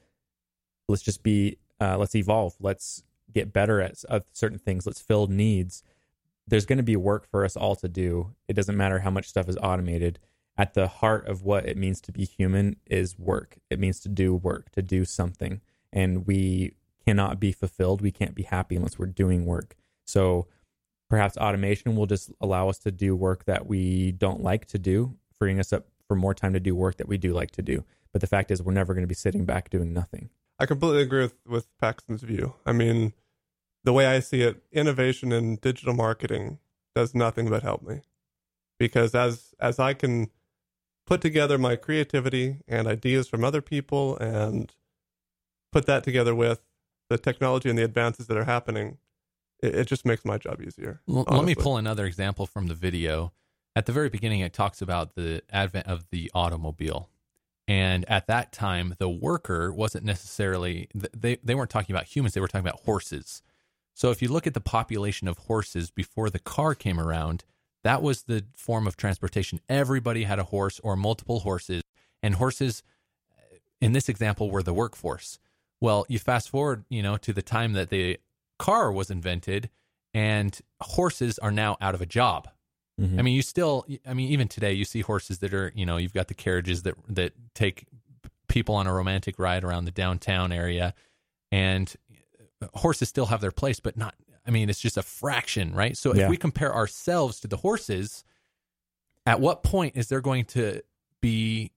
let's 0.89 1.03
just 1.03 1.23
be, 1.23 1.57
uh, 1.79 1.97
let's 1.97 2.15
evolve. 2.15 2.55
Let's 2.59 3.05
get 3.33 3.53
better 3.53 3.79
at, 3.79 4.03
at 4.09 4.25
certain 4.33 4.59
things. 4.59 4.85
Let's 4.85 4.99
fill 4.99 5.27
needs. 5.27 5.83
There's 6.45 6.65
going 6.65 6.79
to 6.79 6.83
be 6.83 6.97
work 6.97 7.25
for 7.25 7.45
us 7.45 7.55
all 7.55 7.77
to 7.77 7.87
do. 7.87 8.35
It 8.49 8.57
doesn't 8.57 8.75
matter 8.75 8.99
how 8.99 9.09
much 9.09 9.29
stuff 9.29 9.47
is 9.47 9.57
automated. 9.63 10.19
At 10.57 10.73
the 10.73 10.89
heart 10.89 11.29
of 11.29 11.43
what 11.43 11.65
it 11.65 11.77
means 11.77 12.01
to 12.01 12.11
be 12.11 12.25
human 12.25 12.75
is 12.85 13.17
work. 13.17 13.55
It 13.69 13.79
means 13.79 14.01
to 14.01 14.09
do 14.09 14.35
work, 14.35 14.69
to 14.71 14.81
do 14.81 15.05
something. 15.05 15.61
And 15.93 16.27
we 16.27 16.73
cannot 17.07 17.39
be 17.39 17.53
fulfilled. 17.53 18.01
We 18.01 18.11
can't 18.11 18.35
be 18.35 18.43
happy 18.43 18.75
unless 18.75 18.99
we're 18.99 19.05
doing 19.05 19.45
work. 19.45 19.77
So 20.05 20.47
perhaps 21.09 21.37
automation 21.37 21.95
will 21.95 22.05
just 22.05 22.31
allow 22.41 22.69
us 22.69 22.79
to 22.79 22.91
do 22.91 23.15
work 23.15 23.45
that 23.45 23.67
we 23.67 24.11
don't 24.11 24.41
like 24.41 24.65
to 24.67 24.79
do, 24.79 25.15
freeing 25.37 25.59
us 25.59 25.71
up 25.71 25.87
for 26.07 26.15
more 26.15 26.33
time 26.33 26.53
to 26.53 26.59
do 26.59 26.75
work 26.75 26.97
that 26.97 27.07
we 27.07 27.17
do 27.17 27.33
like 27.33 27.51
to 27.51 27.61
do. 27.61 27.83
But 28.11 28.21
the 28.21 28.27
fact 28.27 28.51
is, 28.51 28.61
we're 28.61 28.73
never 28.73 28.93
going 28.93 29.03
to 29.03 29.07
be 29.07 29.15
sitting 29.15 29.45
back 29.45 29.69
doing 29.69 29.93
nothing. 29.93 30.29
I 30.59 30.65
completely 30.65 31.01
agree 31.01 31.23
with, 31.23 31.35
with 31.47 31.67
Paxton's 31.79 32.21
view. 32.21 32.53
I 32.65 32.71
mean, 32.71 33.13
the 33.83 33.93
way 33.93 34.05
I 34.05 34.19
see 34.19 34.41
it, 34.41 34.63
innovation 34.71 35.31
in 35.31 35.55
digital 35.57 35.93
marketing 35.93 36.59
does 36.95 37.15
nothing 37.15 37.49
but 37.49 37.63
help 37.63 37.81
me. 37.81 38.01
Because 38.79 39.15
as 39.15 39.53
as 39.59 39.79
I 39.79 39.93
can 39.93 40.29
put 41.05 41.21
together 41.21 41.57
my 41.57 41.75
creativity 41.75 42.57
and 42.67 42.87
ideas 42.87 43.27
from 43.27 43.43
other 43.43 43.61
people 43.61 44.17
and 44.17 44.73
put 45.71 45.85
that 45.85 46.03
together 46.03 46.33
with 46.35 46.61
the 47.09 47.17
technology 47.17 47.69
and 47.69 47.77
the 47.77 47.83
advances 47.83 48.27
that 48.27 48.37
are 48.37 48.45
happening, 48.45 48.97
it, 49.63 49.75
it 49.75 49.87
just 49.87 50.05
makes 50.05 50.25
my 50.25 50.37
job 50.37 50.61
easier. 50.61 51.01
L- 51.09 51.25
let 51.29 51.45
me 51.45 51.55
pull 51.55 51.77
another 51.77 52.05
example 52.05 52.45
from 52.45 52.67
the 52.67 52.75
video. 52.75 53.31
At 53.75 53.85
the 53.87 53.91
very 53.91 54.09
beginning, 54.09 54.41
it 54.41 54.53
talks 54.53 54.81
about 54.81 55.15
the 55.15 55.41
advent 55.51 55.87
of 55.87 56.05
the 56.11 56.29
automobile. 56.35 57.09
And 57.67 58.07
at 58.09 58.27
that 58.27 58.51
time, 58.51 58.95
the 58.99 59.09
worker 59.09 59.73
wasn't 59.73 60.03
necessarily, 60.03 60.89
they, 60.93 61.37
they 61.37 61.55
weren't 61.55 61.69
talking 61.69 61.95
about 61.95 62.05
humans, 62.05 62.33
they 62.33 62.41
were 62.41 62.47
talking 62.47 62.67
about 62.67 62.81
horses. 62.81 63.41
So 63.95 64.11
if 64.11 64.21
you 64.21 64.27
look 64.27 64.45
at 64.45 64.53
the 64.53 64.61
population 64.61 65.27
of 65.27 65.37
horses 65.37 65.89
before 65.89 66.29
the 66.29 66.39
car 66.39 66.75
came 66.75 66.99
around, 66.99 67.45
that 67.83 68.01
was 68.01 68.23
the 68.23 68.45
form 68.55 68.85
of 68.85 68.97
transportation. 68.97 69.59
Everybody 69.69 70.23
had 70.23 70.39
a 70.39 70.45
horse 70.45 70.79
or 70.83 70.95
multiple 70.95 71.41
horses, 71.41 71.83
and 72.21 72.35
horses, 72.35 72.83
in 73.81 73.93
this 73.93 74.09
example, 74.09 74.49
were 74.49 74.63
the 74.63 74.73
workforce. 74.73 75.39
Well, 75.79 76.05
you 76.07 76.17
fast 76.17 76.49
forward, 76.49 76.85
you 76.89 77.03
know, 77.03 77.17
to 77.17 77.33
the 77.33 77.41
time 77.41 77.73
that 77.73 77.89
the 77.89 78.19
car 78.59 78.91
was 78.91 79.09
invented, 79.11 79.69
and 80.13 80.59
horses 80.81 81.39
are 81.39 81.51
now 81.51 81.77
out 81.81 81.95
of 81.95 82.01
a 82.01 82.05
job. 82.05 82.49
Mhm. 82.99 83.17
I 83.19 83.21
mean, 83.23 83.35
you 83.35 83.41
still, 83.41 83.85
I 84.05 84.13
mean, 84.13 84.29
even 84.31 84.47
today, 84.47 84.73
you 84.73 84.85
see 84.85 85.01
horses 85.01 85.39
that 85.39 85.53
are, 85.53 85.71
you 85.75 85.85
know, 85.85 85.97
you've 85.97 86.13
got 86.13 86.27
the 86.27 86.33
carriages 86.35 86.83
that 86.83 86.95
that 87.09 87.33
take 87.55 87.85
people 88.47 88.75
on 88.75 88.85
a 88.85 88.93
romantic 88.93 89.39
ride 89.39 89.63
around 89.63 89.85
the 89.85 89.91
downtown 89.91 90.51
area, 90.51 90.93
and 91.51 91.95
horses 92.75 93.09
still 93.09 93.25
have 93.27 93.41
their 93.41 93.51
place, 93.51 93.79
but 93.79 93.97
not. 93.97 94.15
I 94.45 94.51
mean, 94.51 94.69
it's 94.69 94.79
just 94.79 94.97
a 94.97 95.01
fraction, 95.03 95.73
right? 95.73 95.97
So 95.97 96.13
Yeah. 96.13 96.23
if 96.25 96.29
we 96.29 96.37
compare 96.37 96.73
ourselves 96.73 97.39
to 97.39 97.47
the 97.47 97.57
horses, 97.57 98.23
at 99.25 99.39
what 99.39 99.63
point 99.63 99.95
is 99.95 100.09
there 100.09 100.21
going 100.21 100.45
to 100.45 100.81
be 101.21 101.71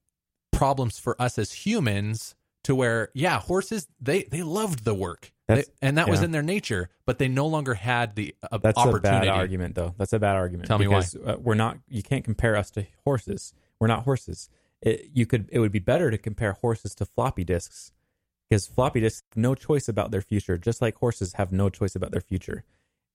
problems 0.52 0.98
for 0.98 1.20
us 1.22 1.38
as 1.38 1.52
humans 1.52 2.34
to 2.64 2.74
where, 2.74 3.10
yeah, 3.14 3.40
horses 3.40 3.86
they 4.00 4.24
they 4.24 4.42
loved 4.42 4.84
the 4.84 4.94
work, 4.94 5.32
They- 5.48 5.64
and 5.80 5.96
that 5.98 6.08
was 6.08 6.22
in 6.22 6.32
their 6.32 6.42
nature, 6.42 6.90
but 7.04 7.18
they 7.18 7.28
no 7.28 7.46
longer 7.46 7.74
had 7.74 8.16
the 8.16 8.34
uh, 8.50 8.58
That's 8.58 8.76
a 8.76 8.80
opportunity. 8.80 9.26
bad 9.26 9.28
argument, 9.28 9.74
though. 9.76 9.94
That's 9.96 10.12
a 10.12 10.18
bad 10.18 10.34
argument. 10.36 10.66
Tell 10.68 10.78
me 10.78 10.88
why. 10.88 11.02
Uh, 11.24 11.36
we're 11.38 11.54
not. 11.54 11.78
You 11.88 12.02
can't 12.02 12.24
compare 12.24 12.56
us 12.56 12.70
to 12.72 12.86
horses. 13.04 13.54
We're 13.78 13.86
not 13.86 14.04
horses. 14.04 14.48
It, 14.82 15.10
you 15.14 15.24
could. 15.26 15.48
It 15.52 15.60
would 15.60 15.72
be 15.72 15.78
better 15.78 16.10
to 16.10 16.18
compare 16.18 16.52
horses 16.54 16.94
to 16.96 17.04
floppy 17.06 17.44
disks, 17.44 17.92
because 18.50 18.66
floppy 18.66 19.00
disks 19.00 19.22
have 19.30 19.36
no 19.36 19.54
choice 19.54 19.88
about 19.88 20.10
their 20.10 20.20
future, 20.20 20.58
just 20.58 20.82
like 20.82 20.96
horses 20.96 21.34
have 21.34 21.52
no 21.52 21.68
choice 21.68 21.94
about 21.94 22.10
their 22.10 22.20
future. 22.20 22.64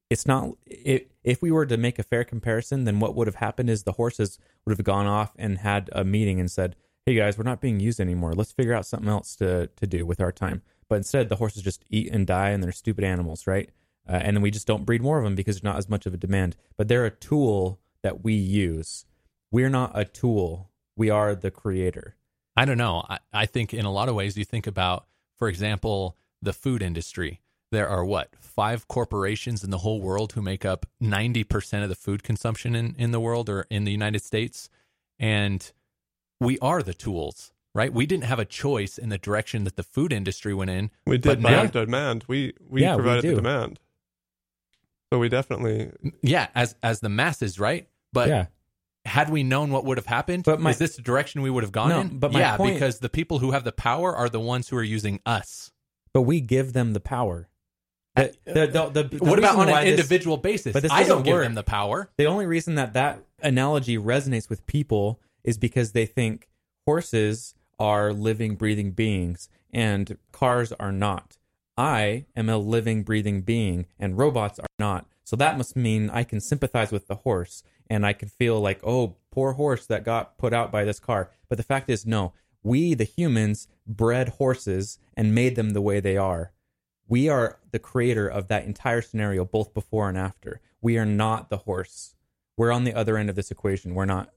It's 0.09 0.25
not. 0.25 0.51
It, 0.65 1.11
if 1.23 1.41
we 1.41 1.51
were 1.51 1.65
to 1.65 1.77
make 1.77 1.99
a 1.99 2.03
fair 2.03 2.23
comparison, 2.23 2.85
then 2.85 2.99
what 2.99 3.13
would 3.15 3.27
have 3.27 3.35
happened 3.35 3.69
is 3.69 3.83
the 3.83 3.93
horses 3.93 4.39
would 4.65 4.71
have 4.77 4.85
gone 4.85 5.05
off 5.07 5.33
and 5.37 5.57
had 5.59 5.89
a 5.91 6.03
meeting 6.05 6.39
and 6.39 6.49
said, 6.49 6.75
"Hey 7.05 7.15
guys, 7.15 7.37
we're 7.37 7.43
not 7.43 7.59
being 7.61 7.79
used 7.81 7.99
anymore. 7.99 8.33
Let's 8.33 8.51
figure 8.53 8.73
out 8.73 8.85
something 8.85 9.09
else 9.09 9.35
to 9.37 9.67
to 9.67 9.85
do 9.87 10.05
with 10.05 10.21
our 10.21 10.31
time." 10.31 10.61
But 10.91 10.97
instead, 10.97 11.29
the 11.29 11.37
horses 11.37 11.63
just 11.63 11.85
eat 11.89 12.11
and 12.11 12.27
die, 12.27 12.49
and 12.49 12.61
they're 12.61 12.73
stupid 12.73 13.05
animals, 13.05 13.47
right? 13.47 13.69
uh, 14.07 14.13
and 14.13 14.35
then 14.35 14.41
we 14.41 14.51
just 14.51 14.67
don't 14.67 14.85
breed 14.85 15.01
more 15.01 15.17
of 15.17 15.23
them 15.23 15.35
because 15.35 15.55
there's 15.55 15.63
not 15.63 15.77
as 15.77 15.89
much 15.89 16.05
of 16.05 16.13
a 16.13 16.17
demand. 16.17 16.55
But 16.77 16.87
they're 16.87 17.05
a 17.05 17.11
tool 17.11 17.79
that 18.03 18.23
we 18.23 18.33
use. 18.33 19.05
We're 19.51 19.69
not 19.69 19.91
a 19.93 20.05
tool. 20.05 20.69
We 20.95 21.09
are 21.09 21.35
the 21.35 21.51
creator. 21.51 22.15
I 22.55 22.65
don't 22.65 22.77
know. 22.77 23.05
I, 23.09 23.19
I 23.31 23.45
think 23.45 23.73
in 23.73 23.85
a 23.85 23.91
lot 23.91 24.09
of 24.09 24.15
ways, 24.15 24.37
you 24.37 24.45
think 24.45 24.67
about, 24.67 25.05
for 25.37 25.47
example, 25.47 26.17
the 26.41 26.53
food 26.53 26.81
industry. 26.81 27.41
There 27.71 27.87
are 27.87 28.03
what, 28.03 28.35
five 28.37 28.87
corporations 28.89 29.63
in 29.63 29.69
the 29.69 29.77
whole 29.77 30.01
world 30.01 30.33
who 30.33 30.41
make 30.41 30.65
up 30.65 30.85
90% 31.01 31.83
of 31.83 31.89
the 31.89 31.95
food 31.95 32.21
consumption 32.21 32.75
in, 32.75 32.95
in 32.97 33.11
the 33.11 33.19
world 33.19 33.49
or 33.49 33.65
in 33.69 33.85
the 33.85 33.93
United 33.93 34.23
States. 34.23 34.69
And 35.17 35.71
we 36.41 36.59
are 36.59 36.83
the 36.83 36.93
tools, 36.93 37.53
right? 37.73 37.93
We 37.93 38.05
didn't 38.05 38.25
have 38.25 38.39
a 38.39 38.45
choice 38.45 38.97
in 38.97 39.09
the 39.09 39.17
direction 39.17 39.63
that 39.63 39.75
the 39.75 39.83
food 39.83 40.11
industry 40.13 40.53
went 40.53 40.69
in. 40.71 40.91
We 41.05 41.17
But 41.17 41.35
did 41.37 41.43
by 41.43 41.51
now- 41.51 41.65
demand. 41.67 42.25
We 42.27 42.53
we 42.69 42.81
Yeah, 42.81 42.95
we 42.95 43.01
provided 43.03 43.23
the 43.31 43.35
demand. 43.35 43.79
So 45.11 45.19
we 45.19 45.29
definitely 45.29 45.91
Yeah, 46.21 46.47
as 46.55 46.75
as 46.81 46.99
the 47.01 47.09
masses, 47.09 47.59
right? 47.59 47.87
But 48.13 48.29
yeah. 48.29 48.45
had 49.05 49.29
we 49.29 49.43
known 49.43 49.71
what 49.71 49.83
would 49.85 49.97
have 49.97 50.05
happened, 50.07 50.43
But 50.45 50.61
my- 50.61 50.69
is 50.71 50.77
this 50.77 50.95
the 50.95 51.01
direction 51.01 51.41
we 51.41 51.49
would 51.49 51.63
have 51.63 51.71
gone 51.71 51.89
No, 51.89 51.99
in? 52.01 52.19
but 52.19 52.31
my 52.31 52.39
yeah, 52.39 52.57
point- 52.57 52.75
because 52.75 52.99
the 52.99 53.09
people 53.09 53.39
who 53.39 53.51
have 53.51 53.63
the 53.63 53.71
power 53.71 54.15
are 54.15 54.29
the 54.29 54.39
ones 54.39 54.69
who 54.69 54.77
are 54.77 54.83
using 54.83 55.19
us. 55.25 55.71
But 56.13 56.21
we 56.23 56.41
give 56.41 56.73
them 56.73 56.93
the 56.93 56.99
power. 56.99 57.47
The, 58.15 58.35
the, 58.43 58.53
the, 58.67 58.89
the, 58.89 59.03
the 59.03 59.17
what 59.23 59.39
about 59.39 59.55
on 59.55 59.69
an 59.69 59.75
this- 59.85 59.91
individual 59.91 60.35
basis? 60.35 60.73
but 60.73 60.81
this 60.83 60.91
I 60.91 60.99
don't 60.99 61.07
doesn't 61.07 61.23
give 61.23 61.33
work. 61.35 61.43
them 61.43 61.55
the 61.55 61.63
power. 61.63 62.09
The 62.17 62.25
only 62.25 62.45
reason 62.45 62.75
that 62.75 62.91
that 62.93 63.23
analogy 63.41 63.97
resonates 63.97 64.49
with 64.49 64.65
people 64.67 65.21
is 65.45 65.57
because 65.57 65.93
they 65.93 66.05
think 66.05 66.49
horses 66.85 67.53
are 67.81 68.13
living, 68.13 68.55
breathing 68.55 68.91
beings 68.91 69.49
and 69.73 70.17
cars 70.31 70.71
are 70.73 70.91
not. 70.91 71.37
I 71.75 72.25
am 72.35 72.49
a 72.49 72.57
living, 72.57 73.03
breathing 73.03 73.41
being 73.41 73.87
and 73.97 74.17
robots 74.17 74.59
are 74.59 74.67
not. 74.77 75.07
So 75.23 75.35
that 75.37 75.57
must 75.57 75.75
mean 75.75 76.09
I 76.09 76.23
can 76.23 76.39
sympathize 76.39 76.91
with 76.91 77.07
the 77.07 77.15
horse 77.15 77.63
and 77.89 78.05
I 78.05 78.13
can 78.13 78.29
feel 78.29 78.59
like, 78.61 78.81
oh, 78.83 79.15
poor 79.31 79.53
horse 79.53 79.85
that 79.87 80.05
got 80.05 80.37
put 80.37 80.53
out 80.53 80.71
by 80.71 80.83
this 80.83 80.99
car. 80.99 81.31
But 81.49 81.57
the 81.57 81.63
fact 81.63 81.89
is, 81.89 82.05
no, 82.05 82.33
we, 82.61 82.93
the 82.93 83.03
humans, 83.03 83.67
bred 83.87 84.29
horses 84.29 84.99
and 85.15 85.33
made 85.33 85.55
them 85.55 85.71
the 85.71 85.81
way 85.81 85.99
they 85.99 86.17
are 86.17 86.51
we 87.07 87.27
are 87.27 87.59
the 87.71 87.79
creator 87.79 88.25
of 88.25 88.47
that 88.47 88.63
entire 88.63 89.01
scenario 89.01 89.43
both 89.43 89.73
before 89.73 90.07
and 90.07 90.17
after 90.17 90.61
we 90.81 90.97
are 90.97 91.05
not 91.05 91.49
the 91.49 91.57
horse 91.57 92.15
we're 92.57 92.71
on 92.71 92.83
the 92.83 92.93
other 92.93 93.17
end 93.17 93.27
of 93.27 93.35
this 93.35 93.49
equation. 93.49 93.95
We're 93.95 94.05
not. 94.05 94.29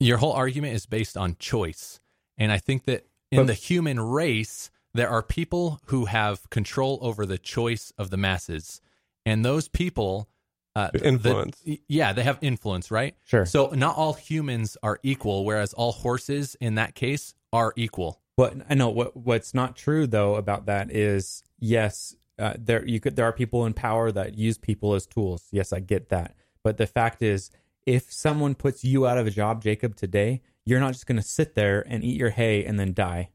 Your 0.00 0.18
whole 0.18 0.32
argument 0.32 0.74
is 0.74 0.84
based 0.86 1.16
on 1.16 1.36
choice. 1.38 2.00
And 2.38 2.52
I 2.52 2.58
think 2.58 2.84
that 2.84 3.06
in 3.30 3.38
But- 3.40 3.46
the 3.48 3.54
human 3.54 4.00
race, 4.00 4.70
there 4.94 5.08
are 5.10 5.22
people 5.22 5.80
who 5.86 6.06
have 6.06 6.48
control 6.50 6.98
over 7.02 7.26
the 7.26 7.38
choice 7.38 7.92
of 7.98 8.10
the 8.10 8.16
masses. 8.16 8.80
And 9.26 9.44
those 9.44 9.68
people, 9.68 10.28
uh, 10.74 10.90
the- 10.92 11.06
Influence. 11.06 11.62
yeah, 11.88 12.12
they 12.12 12.22
have 12.22 12.38
influence, 12.40 12.90
right? 12.90 13.14
Sure. 13.26 13.44
So 13.44 13.68
not 13.70 13.96
all 13.96 14.14
humans 14.14 14.76
are 14.82 14.98
equal, 15.02 15.44
whereas 15.44 15.72
all 15.74 15.92
horses 15.92 16.56
in 16.60 16.76
that 16.76 16.94
case 16.94 17.34
are 17.52 17.72
equal. 17.76 18.20
What 18.36 18.54
I 18.70 18.74
know 18.74 18.88
what 18.88 19.16
what's 19.16 19.52
not 19.52 19.74
true 19.76 20.06
though 20.06 20.36
about 20.36 20.66
that 20.66 20.92
is 20.92 21.42
yes, 21.58 22.14
uh, 22.38 22.54
there 22.56 22.86
you 22.86 23.00
could 23.00 23.16
there 23.16 23.24
are 23.26 23.32
people 23.32 23.66
in 23.66 23.74
power 23.74 24.12
that 24.12 24.38
use 24.38 24.56
people 24.58 24.94
as 24.94 25.06
tools. 25.06 25.48
Yes, 25.50 25.72
I 25.72 25.80
get 25.80 26.08
that. 26.10 26.36
But 26.62 26.76
the 26.76 26.86
fact 26.86 27.20
is, 27.22 27.50
if 27.84 28.12
someone 28.12 28.54
puts 28.54 28.84
you 28.84 29.06
out 29.08 29.18
of 29.18 29.26
a 29.26 29.30
job, 29.32 29.62
Jacob, 29.62 29.96
today, 29.96 30.40
you're 30.68 30.80
not 30.80 30.92
just 30.92 31.06
going 31.06 31.16
to 31.16 31.22
sit 31.22 31.54
there 31.54 31.84
and 31.88 32.04
eat 32.04 32.18
your 32.18 32.30
hay 32.30 32.64
and 32.64 32.78
then 32.78 32.92
die. 32.92 33.30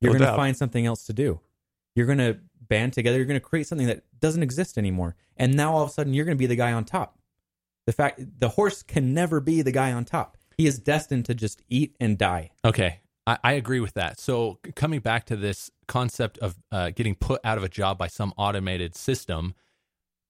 You're 0.00 0.12
No 0.12 0.18
going 0.18 0.30
to 0.30 0.36
find 0.36 0.56
something 0.56 0.84
else 0.84 1.04
to 1.04 1.12
do. 1.12 1.40
You're 1.94 2.06
going 2.06 2.18
to 2.18 2.38
band 2.68 2.92
together. 2.92 3.18
You're 3.18 3.26
going 3.26 3.40
to 3.40 3.44
create 3.44 3.66
something 3.66 3.86
that 3.86 4.02
doesn't 4.18 4.42
exist 4.42 4.76
anymore. 4.76 5.14
And 5.36 5.54
now 5.54 5.74
all 5.74 5.82
of 5.82 5.90
a 5.90 5.92
sudden, 5.92 6.12
you're 6.12 6.24
going 6.24 6.36
to 6.36 6.42
be 6.42 6.46
the 6.46 6.56
guy 6.56 6.72
on 6.72 6.84
top. 6.84 7.18
The 7.86 7.92
fact 7.92 8.20
the 8.38 8.48
horse 8.48 8.82
can 8.82 9.14
never 9.14 9.40
be 9.40 9.62
the 9.62 9.72
guy 9.72 9.92
on 9.92 10.04
top. 10.04 10.36
He 10.56 10.66
is 10.66 10.78
destined 10.78 11.24
to 11.26 11.34
just 11.34 11.62
eat 11.68 11.94
and 12.00 12.18
die. 12.18 12.50
Okay, 12.64 13.00
I, 13.26 13.38
I 13.42 13.52
agree 13.52 13.80
with 13.80 13.94
that. 13.94 14.18
So 14.18 14.58
coming 14.74 15.00
back 15.00 15.26
to 15.26 15.36
this 15.36 15.70
concept 15.86 16.38
of 16.38 16.56
uh, 16.70 16.90
getting 16.90 17.14
put 17.14 17.40
out 17.44 17.58
of 17.58 17.64
a 17.64 17.68
job 17.68 17.98
by 17.98 18.08
some 18.08 18.32
automated 18.36 18.94
system, 18.94 19.54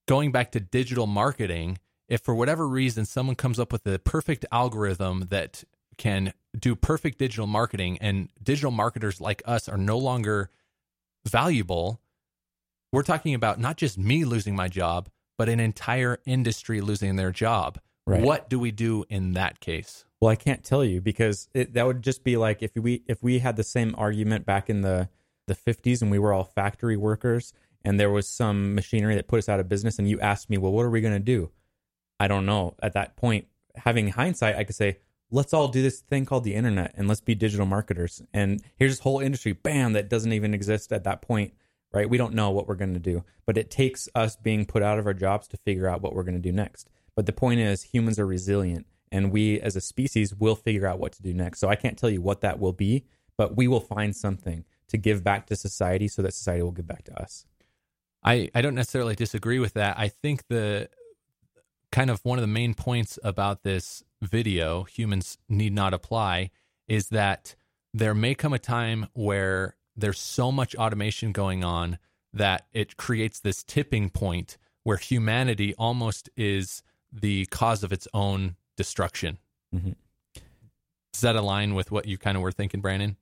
going 0.07 0.33
back 0.33 0.53
to 0.53 0.61
digital 0.61 1.07
marketing, 1.07 1.79
if 2.09 2.21
for 2.21 2.35
whatever 2.35 2.69
reason 2.69 3.05
someone 3.05 3.37
comes 3.37 3.59
up 3.59 3.73
with 3.73 3.85
the 3.85 3.99
perfect 3.99 4.45
algorithm 4.53 5.29
that 5.31 5.65
can 5.97 6.33
do 6.59 6.75
perfect 6.75 7.19
digital 7.19 7.47
marketing 7.47 7.99
and 8.01 8.29
digital 8.43 8.71
marketers 8.71 9.21
like 9.21 9.43
us 9.47 9.69
are 9.69 9.79
no 9.79 9.99
longer 9.99 10.51
valuable, 11.27 12.01
we're 12.93 13.03
talking 13.03 13.35
about 13.35 13.59
not 13.59 13.77
just 13.77 13.99
me 13.99 14.25
losing 14.25 14.55
my 14.55 14.69
job, 14.69 15.09
but 15.39 15.49
an 15.49 15.61
entire 15.61 16.19
industry 16.27 16.81
losing 16.81 17.17
their 17.17 17.31
job. 17.31 17.79
Right. 18.07 18.23
What 18.23 18.51
do 18.51 18.59
we 18.59 18.71
do 18.71 19.05
in 19.09 19.33
that 19.33 19.61
case? 19.61 20.05
Well, 20.21 20.31
I 20.31 20.37
can't 20.37 20.63
tell 20.63 20.85
you 20.85 21.01
because 21.01 21.49
it, 21.55 21.75
that 21.75 21.87
would 21.87 22.03
just 22.03 22.23
be 22.25 22.37
like 22.37 22.63
if 22.63 22.73
we 22.77 23.03
if 23.07 23.23
we 23.23 23.39
had 23.39 23.57
the 23.57 23.65
same 23.65 23.95
argument 23.97 24.45
back 24.45 24.69
in 24.69 24.83
the 24.83 25.09
the 25.49 25.55
50s 25.55 26.03
and 26.03 26.11
we 26.11 26.19
were 26.19 26.33
all 26.33 26.45
factory 26.45 26.97
workers 26.97 27.53
and 27.85 27.99
there 27.99 28.11
was 28.11 28.29
some 28.29 28.75
machinery 28.75 29.17
that 29.17 29.27
put 29.27 29.39
us 29.39 29.49
out 29.49 29.59
of 29.59 29.69
business 29.69 29.99
and 29.99 30.09
you 30.09 30.21
asked 30.21 30.51
me, 30.51 30.59
"Well, 30.59 30.73
what 30.73 30.85
are 30.85 30.91
we 30.91 31.01
going 31.01 31.15
to 31.15 31.19
do?" 31.19 31.51
I 32.21 32.29
don't 32.29 32.47
know. 32.47 32.75
At 32.81 32.93
that 32.93 33.17
point, 33.17 33.47
having 33.75 34.09
hindsight, 34.09 34.57
I 34.57 34.65
could 34.65 34.77
say, 34.77 34.99
"Let's 35.33 35.53
all 35.53 35.69
do 35.69 35.83
this 35.83 36.01
thing 36.01 36.25
called 36.25 36.45
the 36.45 36.55
internet 36.55 36.93
and 36.95 37.09
let's 37.09 37.21
be 37.21 37.35
digital 37.35 37.67
marketers." 37.67 38.23
And 38.33 38.63
here's 38.77 38.93
this 38.93 39.01
whole 39.01 39.21
industry, 39.21 39.53
bam, 39.53 39.95
that 39.95 40.09
doesn't 40.09 40.33
even 40.33 40.55
exist 40.55 40.93
at 40.93 41.05
that 41.05 41.23
point, 41.23 41.55
right? 41.93 42.09
We 42.09 42.19
don't 42.19 42.35
know 42.35 42.51
what 42.51 42.69
we're 42.69 42.77
going 42.77 42.95
to 42.95 43.01
do, 43.01 43.25
but 43.47 43.59
it 43.59 43.71
takes 43.71 44.09
us 44.15 44.37
being 44.37 44.67
put 44.67 44.83
out 44.83 44.99
of 44.99 45.07
our 45.07 45.15
jobs 45.15 45.49
to 45.49 45.57
figure 45.57 45.89
out 45.89 46.03
what 46.03 46.15
we're 46.15 46.23
going 46.23 46.41
to 46.41 46.41
do 46.41 46.53
next. 46.53 46.89
But 47.15 47.27
the 47.27 47.33
point 47.33 47.61
is, 47.61 47.83
humans 47.83 48.19
are 48.19 48.27
resilient, 48.27 48.87
and 49.11 49.33
we 49.33 49.61
as 49.61 49.77
a 49.77 49.81
species 49.81 50.35
will 50.35 50.57
figure 50.57 50.87
out 50.87 50.99
what 50.99 51.13
to 51.13 51.23
do 51.23 51.35
next. 51.35 51.59
So 51.59 51.69
I 51.69 51.77
can't 51.77 51.99
tell 51.99 52.11
you 52.11 52.23
what 52.23 52.41
that 52.43 52.59
will 52.59 52.73
be, 52.73 53.05
but 53.37 53.57
we 53.57 53.69
will 53.69 53.81
find 53.81 54.15
something 54.15 54.65
to 54.89 54.97
give 54.97 55.25
back 55.25 55.47
to 55.47 55.57
society 55.57 56.09
so 56.09 56.23
that 56.23 56.35
society 56.35 56.63
will 56.63 56.73
give 56.73 56.87
back 56.87 57.05
to 57.05 57.21
us. 57.21 57.47
I, 58.23 58.51
I 58.55 58.63
don't 58.63 58.75
necessarily 58.75 59.15
disagree 59.15 59.59
with 59.59 59.75
that. 59.75 59.99
I 59.99 60.09
think 60.09 60.47
the 60.49 60.89
kind 61.91 62.11
of 62.11 62.25
one 62.25 62.39
of 62.39 62.43
the 62.43 62.49
main 62.49 62.75
points 62.75 63.19
about 63.23 63.63
this 63.63 64.03
video, 64.23 64.85
humans 64.85 65.37
need 65.49 65.73
not 65.73 65.93
apply, 65.93 66.51
is 66.89 67.09
that 67.09 67.55
there 67.93 68.15
may 68.15 68.35
come 68.35 68.53
a 68.53 68.59
time 68.59 69.09
where 69.13 69.77
there's 69.97 70.19
so 70.19 70.51
much 70.51 70.75
automation 70.77 71.33
going 71.33 71.63
on 71.63 71.99
that 72.33 72.67
it 72.73 72.97
creates 72.97 73.41
this 73.41 73.63
tipping 73.63 74.09
point 74.09 74.57
where 74.85 74.97
humanity 74.97 75.75
almost 75.77 76.31
is 76.37 76.83
the 77.13 77.45
cause 77.47 77.83
of 77.85 77.93
its 77.93 78.09
own 78.15 78.57
destruction. 78.77 79.39
Mhm. 79.75 79.97
Does 81.13 81.21
that 81.21 81.37
align 81.37 81.75
with 81.75 81.91
what 81.91 82.07
you 82.07 82.17
kind 82.17 82.37
of 82.37 82.43
were 82.43 82.53
thinking, 82.53 82.81
Brandon? 82.81 83.17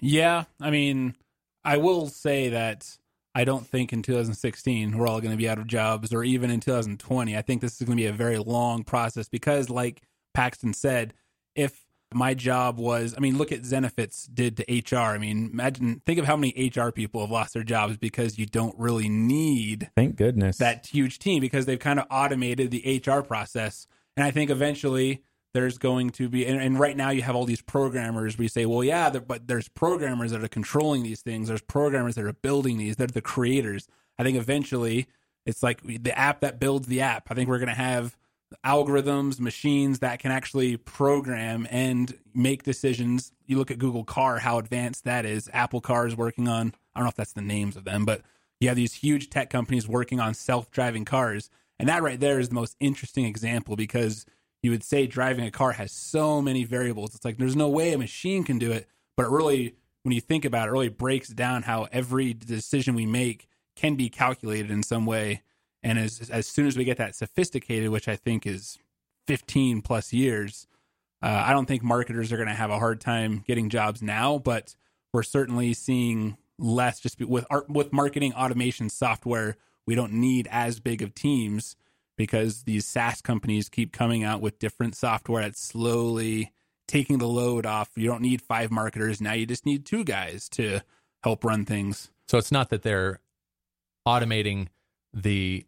Yeah, 0.00 0.44
I 0.60 0.70
mean, 0.70 1.16
I 1.64 1.78
will 1.78 2.08
say 2.08 2.50
that 2.50 2.96
I 3.34 3.44
don't 3.44 3.66
think 3.66 3.92
in 3.92 4.02
2016 4.02 4.96
we're 4.96 5.08
all 5.08 5.20
going 5.20 5.32
to 5.32 5.36
be 5.36 5.48
out 5.48 5.58
of 5.58 5.66
jobs, 5.66 6.12
or 6.12 6.22
even 6.22 6.50
in 6.50 6.60
2020. 6.60 7.36
I 7.36 7.42
think 7.42 7.60
this 7.60 7.80
is 7.80 7.86
going 7.86 7.98
to 7.98 8.02
be 8.02 8.06
a 8.06 8.12
very 8.12 8.38
long 8.38 8.84
process 8.84 9.28
because, 9.28 9.68
like 9.68 10.02
Paxton 10.34 10.74
said, 10.74 11.14
if 11.54 11.84
my 12.12 12.34
job 12.34 12.78
was, 12.78 13.14
I 13.16 13.20
mean, 13.20 13.38
look 13.38 13.50
at 13.50 13.62
Zenefits 13.62 14.28
did 14.32 14.56
to 14.58 14.96
HR. 14.96 15.14
I 15.14 15.18
mean, 15.18 15.50
imagine, 15.52 16.00
think 16.06 16.18
of 16.18 16.26
how 16.26 16.36
many 16.36 16.70
HR 16.74 16.90
people 16.90 17.20
have 17.22 17.30
lost 17.30 17.54
their 17.54 17.64
jobs 17.64 17.96
because 17.96 18.38
you 18.38 18.46
don't 18.46 18.78
really 18.78 19.08
need 19.08 19.90
Thank 19.96 20.16
goodness. 20.16 20.58
that 20.58 20.86
huge 20.86 21.18
team 21.18 21.40
because 21.40 21.66
they've 21.66 21.78
kind 21.78 21.98
of 21.98 22.06
automated 22.10 22.70
the 22.70 23.02
HR 23.04 23.22
process. 23.22 23.86
And 24.16 24.24
I 24.24 24.30
think 24.30 24.50
eventually 24.50 25.22
there's 25.54 25.78
going 25.78 26.10
to 26.10 26.28
be, 26.28 26.46
and, 26.46 26.60
and 26.60 26.78
right 26.78 26.96
now 26.96 27.10
you 27.10 27.22
have 27.22 27.34
all 27.34 27.46
these 27.46 27.62
programmers 27.62 28.36
where 28.38 28.44
you 28.44 28.48
say, 28.48 28.66
well, 28.66 28.84
yeah, 28.84 29.10
but 29.10 29.48
there's 29.48 29.68
programmers 29.68 30.30
that 30.30 30.42
are 30.42 30.48
controlling 30.48 31.02
these 31.02 31.20
things. 31.20 31.48
There's 31.48 31.62
programmers 31.62 32.14
that 32.16 32.24
are 32.24 32.32
building 32.32 32.78
these. 32.78 32.96
They're 32.96 33.06
the 33.06 33.22
creators. 33.22 33.88
I 34.18 34.22
think 34.22 34.36
eventually 34.36 35.08
it's 35.46 35.62
like 35.62 35.82
the 35.82 36.16
app 36.16 36.40
that 36.40 36.60
builds 36.60 36.86
the 36.86 37.00
app. 37.00 37.28
I 37.30 37.34
think 37.34 37.48
we're 37.48 37.58
going 37.58 37.68
to 37.68 37.74
have 37.74 38.16
algorithms, 38.64 39.40
machines 39.40 40.00
that 40.00 40.18
can 40.18 40.30
actually 40.30 40.76
program 40.76 41.66
and 41.70 42.16
make 42.34 42.62
decisions. 42.62 43.32
You 43.46 43.58
look 43.58 43.70
at 43.70 43.78
Google 43.78 44.04
Car, 44.04 44.38
how 44.38 44.58
advanced 44.58 45.04
that 45.04 45.24
is. 45.24 45.48
Apple 45.52 45.80
Car 45.80 46.06
is 46.06 46.16
working 46.16 46.48
on, 46.48 46.74
I 46.94 47.00
don't 47.00 47.04
know 47.04 47.10
if 47.10 47.16
that's 47.16 47.32
the 47.32 47.42
names 47.42 47.76
of 47.76 47.84
them, 47.84 48.04
but 48.04 48.22
you 48.60 48.68
have 48.68 48.76
these 48.76 48.94
huge 48.94 49.30
tech 49.30 49.50
companies 49.50 49.86
working 49.88 50.20
on 50.20 50.34
self-driving 50.34 51.04
cars 51.04 51.50
and 51.78 51.88
that 51.88 52.02
right 52.02 52.20
there 52.20 52.38
is 52.38 52.48
the 52.48 52.54
most 52.54 52.76
interesting 52.80 53.24
example 53.24 53.76
because 53.76 54.26
you 54.62 54.70
would 54.70 54.82
say 54.82 55.06
driving 55.06 55.44
a 55.44 55.50
car 55.50 55.72
has 55.72 55.92
so 55.92 56.40
many 56.40 56.64
variables 56.64 57.14
it's 57.14 57.24
like 57.24 57.36
there's 57.36 57.56
no 57.56 57.68
way 57.68 57.92
a 57.92 57.98
machine 57.98 58.44
can 58.44 58.58
do 58.58 58.72
it 58.72 58.88
but 59.16 59.26
it 59.26 59.30
really 59.30 59.74
when 60.02 60.14
you 60.14 60.20
think 60.20 60.44
about 60.44 60.68
it, 60.68 60.70
it 60.70 60.72
really 60.72 60.88
breaks 60.88 61.28
down 61.28 61.62
how 61.62 61.88
every 61.90 62.34
decision 62.34 62.94
we 62.94 63.06
make 63.06 63.48
can 63.74 63.94
be 63.96 64.08
calculated 64.08 64.70
in 64.70 64.82
some 64.82 65.06
way 65.06 65.42
and 65.84 65.98
as 65.98 66.28
as 66.30 66.48
soon 66.48 66.66
as 66.66 66.76
we 66.76 66.82
get 66.84 66.96
that 66.96 67.14
sophisticated 67.14 67.90
which 67.90 68.08
i 68.08 68.16
think 68.16 68.46
is 68.46 68.78
15 69.28 69.82
plus 69.82 70.12
years 70.12 70.66
uh, 71.22 71.44
i 71.46 71.52
don't 71.52 71.66
think 71.66 71.82
marketers 71.82 72.32
are 72.32 72.36
going 72.36 72.48
to 72.48 72.54
have 72.54 72.70
a 72.70 72.78
hard 72.78 73.00
time 73.00 73.44
getting 73.46 73.68
jobs 73.68 74.02
now 74.02 74.38
but 74.38 74.74
we're 75.12 75.22
certainly 75.22 75.72
seeing 75.72 76.36
less 76.58 76.98
just 76.98 77.18
be- 77.18 77.24
with 77.24 77.46
art, 77.50 77.70
with 77.70 77.92
marketing 77.92 78.32
automation 78.32 78.88
software 78.88 79.56
we 79.86 79.94
don't 79.94 80.12
need 80.12 80.48
as 80.50 80.80
big 80.80 81.02
of 81.02 81.14
teams 81.14 81.76
because 82.16 82.62
these 82.62 82.86
SaaS 82.86 83.20
companies 83.20 83.68
keep 83.68 83.92
coming 83.92 84.24
out 84.24 84.40
with 84.40 84.58
different 84.58 84.94
software 84.94 85.42
that's 85.42 85.60
slowly 85.60 86.52
taking 86.86 87.18
the 87.18 87.28
load 87.28 87.66
off. 87.66 87.90
You 87.96 88.08
don't 88.08 88.22
need 88.22 88.42
five 88.42 88.70
marketers 88.70 89.20
now; 89.20 89.32
you 89.32 89.46
just 89.46 89.66
need 89.66 89.84
two 89.84 90.04
guys 90.04 90.48
to 90.50 90.80
help 91.22 91.44
run 91.44 91.64
things. 91.64 92.10
So 92.28 92.38
it's 92.38 92.52
not 92.52 92.70
that 92.70 92.82
they're 92.82 93.20
automating 94.06 94.68
the 95.12 95.66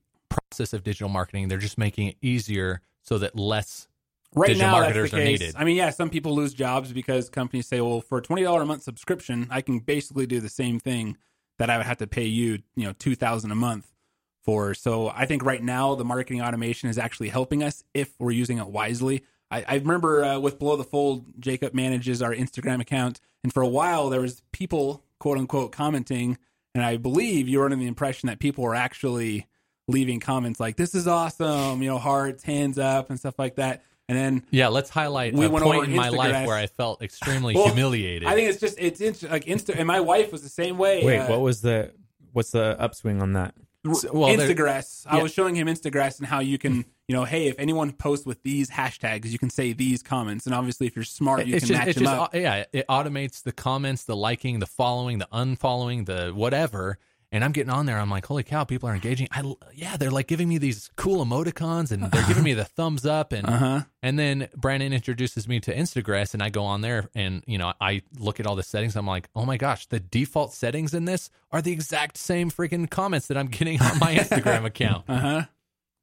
process 0.50 0.72
of 0.72 0.82
digital 0.82 1.08
marketing, 1.08 1.48
they're 1.48 1.58
just 1.58 1.78
making 1.78 2.08
it 2.08 2.16
easier 2.20 2.80
so 3.02 3.18
that 3.18 3.36
less 3.36 3.88
Right 4.34 4.48
Digital 4.48 4.68
now, 4.68 4.72
marketers 4.80 5.10
that's 5.10 5.12
the 5.12 5.16
are 5.18 5.24
case. 5.24 5.40
needed. 5.40 5.54
I 5.56 5.64
mean, 5.64 5.76
yeah, 5.76 5.88
some 5.90 6.10
people 6.10 6.34
lose 6.34 6.52
jobs 6.52 6.92
because 6.92 7.30
companies 7.30 7.66
say, 7.66 7.80
"Well, 7.80 8.02
for 8.02 8.18
a 8.18 8.22
twenty 8.22 8.42
dollar 8.42 8.60
a 8.62 8.66
month 8.66 8.82
subscription, 8.82 9.46
I 9.50 9.62
can 9.62 9.78
basically 9.78 10.26
do 10.26 10.40
the 10.40 10.50
same 10.50 10.78
thing 10.78 11.16
that 11.58 11.70
I 11.70 11.78
would 11.78 11.86
have 11.86 11.98
to 11.98 12.06
pay 12.06 12.26
you, 12.26 12.58
you 12.74 12.84
know, 12.84 12.92
two 12.98 13.14
thousand 13.14 13.50
a 13.50 13.54
month 13.54 13.86
for." 14.44 14.74
So 14.74 15.08
I 15.08 15.24
think 15.24 15.42
right 15.42 15.62
now 15.62 15.94
the 15.94 16.04
marketing 16.04 16.42
automation 16.42 16.90
is 16.90 16.98
actually 16.98 17.30
helping 17.30 17.62
us 17.62 17.82
if 17.94 18.12
we're 18.18 18.32
using 18.32 18.58
it 18.58 18.66
wisely. 18.66 19.22
I, 19.50 19.64
I 19.66 19.74
remember 19.76 20.22
uh, 20.22 20.38
with 20.38 20.58
Below 20.58 20.76
the 20.76 20.84
Fold, 20.84 21.24
Jacob 21.40 21.72
manages 21.72 22.20
our 22.20 22.34
Instagram 22.34 22.80
account, 22.82 23.20
and 23.42 23.54
for 23.54 23.62
a 23.62 23.68
while 23.68 24.10
there 24.10 24.20
was 24.20 24.42
people, 24.52 25.02
quote 25.18 25.38
unquote, 25.38 25.72
commenting, 25.72 26.36
and 26.74 26.84
I 26.84 26.98
believe 26.98 27.48
you 27.48 27.60
were 27.60 27.64
under 27.64 27.76
the 27.76 27.86
impression 27.86 28.26
that 28.26 28.40
people 28.40 28.64
were 28.64 28.74
actually 28.74 29.46
leaving 29.88 30.20
comments 30.20 30.58
like 30.60 30.76
"This 30.76 30.94
is 30.94 31.06
awesome," 31.06 31.82
you 31.82 31.88
know, 31.88 31.98
hearts, 31.98 32.42
hands 32.42 32.78
up, 32.78 33.10
and 33.10 33.18
stuff 33.18 33.38
like 33.38 33.56
that. 33.56 33.82
And 34.08 34.16
then 34.16 34.42
Yeah, 34.50 34.68
let's 34.68 34.88
highlight 34.88 35.34
We 35.34 35.46
a 35.46 35.50
went 35.50 35.64
point 35.64 35.76
over 35.78 35.84
in 35.90 35.96
my 35.96 36.10
life 36.10 36.46
where 36.46 36.56
I 36.56 36.68
felt 36.68 37.02
extremely 37.02 37.54
Well, 37.56 37.66
humiliated. 37.66 38.28
I 38.28 38.34
think 38.34 38.48
it's 38.50 38.60
just 38.60 38.76
it's 38.78 39.00
inter- 39.00 39.28
like 39.28 39.44
Insta, 39.46 39.74
and 39.76 39.86
my 39.86 40.00
wife 40.00 40.30
was 40.32 40.42
the 40.42 40.48
same 40.48 40.78
way. 40.78 41.04
Wait, 41.04 41.18
uh, 41.18 41.26
what 41.28 41.40
was 41.40 41.60
the 41.60 41.92
what's 42.32 42.50
the 42.52 42.76
upswing 42.78 43.20
on 43.20 43.32
that? 43.32 43.54
So- 43.92 44.10
well, 44.12 44.36
there- 44.36 44.48
Instagress. 44.48 45.06
I 45.06 45.22
was 45.22 45.32
showing 45.32 45.54
him 45.56 45.66
Instagress 45.68 46.18
and 46.18 46.26
how 46.26 46.40
you 46.40 46.58
can, 46.58 46.84
you 47.08 47.14
know, 47.14 47.24
hey, 47.24 47.46
if 47.46 47.56
anyone 47.58 47.92
posts 47.92 48.26
with 48.26 48.42
these 48.42 48.68
hashtags, 48.70 49.26
you 49.26 49.38
can 49.38 49.48
say 49.50 49.72
these 49.72 50.02
comments, 50.02 50.44
and 50.46 50.54
obviously, 50.54 50.86
if 50.88 50.96
you're 50.96 51.04
smart, 51.04 51.46
you 51.46 51.54
it's 51.56 51.64
can 51.66 51.74
just, 51.74 51.86
match 51.86 51.94
them 51.94 52.04
just 52.04 52.16
up. 52.16 52.34
yeah, 52.34 52.64
it 52.72 52.86
automates 52.88 53.42
the 53.44 53.52
comments, 53.52 54.02
the 54.04 54.16
liking, 54.16 54.58
the 54.58 54.66
following, 54.66 55.18
the 55.18 55.28
unfollowing, 55.32 56.06
the 56.06 56.32
whatever, 56.34 56.98
and 57.32 57.42
I'm 57.44 57.52
getting 57.52 57.70
on 57.70 57.86
there. 57.86 57.98
I'm 57.98 58.10
like, 58.10 58.24
holy 58.26 58.42
cow, 58.42 58.64
people 58.64 58.88
are 58.88 58.94
engaging. 58.94 59.28
I 59.32 59.42
yeah, 59.74 59.96
they're 59.96 60.10
like 60.10 60.26
giving 60.26 60.48
me 60.48 60.58
these 60.58 60.90
cool 60.96 61.24
emoticons 61.24 61.90
and 61.92 62.04
they're 62.10 62.26
giving 62.26 62.44
me 62.44 62.54
the 62.54 62.64
thumbs 62.64 63.04
up 63.04 63.32
and 63.32 63.46
Uh 63.48 63.52
huh. 63.58 63.80
and 64.02 64.18
then 64.18 64.48
Brandon 64.56 64.92
introduces 64.92 65.46
me 65.48 65.60
to 65.60 65.74
Instagress 65.74 66.34
and 66.34 66.42
I 66.42 66.50
go 66.50 66.64
on 66.64 66.80
there 66.82 67.08
and 67.14 67.42
you 67.46 67.58
know 67.58 67.72
I 67.80 68.02
look 68.18 68.38
at 68.40 68.46
all 68.46 68.56
the 68.56 68.62
settings. 68.62 68.96
I'm 68.96 69.06
like, 69.06 69.28
oh 69.34 69.44
my 69.44 69.56
gosh, 69.56 69.86
the 69.86 70.00
default 70.00 70.52
settings 70.54 70.94
in 70.94 71.04
this 71.04 71.30
are 71.50 71.60
the 71.62 71.72
exact 71.72 72.16
same 72.16 72.50
freaking 72.50 72.88
comments 72.88 73.26
that 73.26 73.36
I'm 73.36 73.48
getting 73.48 73.80
on 73.82 73.98
my 73.98 74.14
Instagram 74.16 74.64
account. 74.64 75.04
Uh 75.08 75.18
huh. 75.18 75.42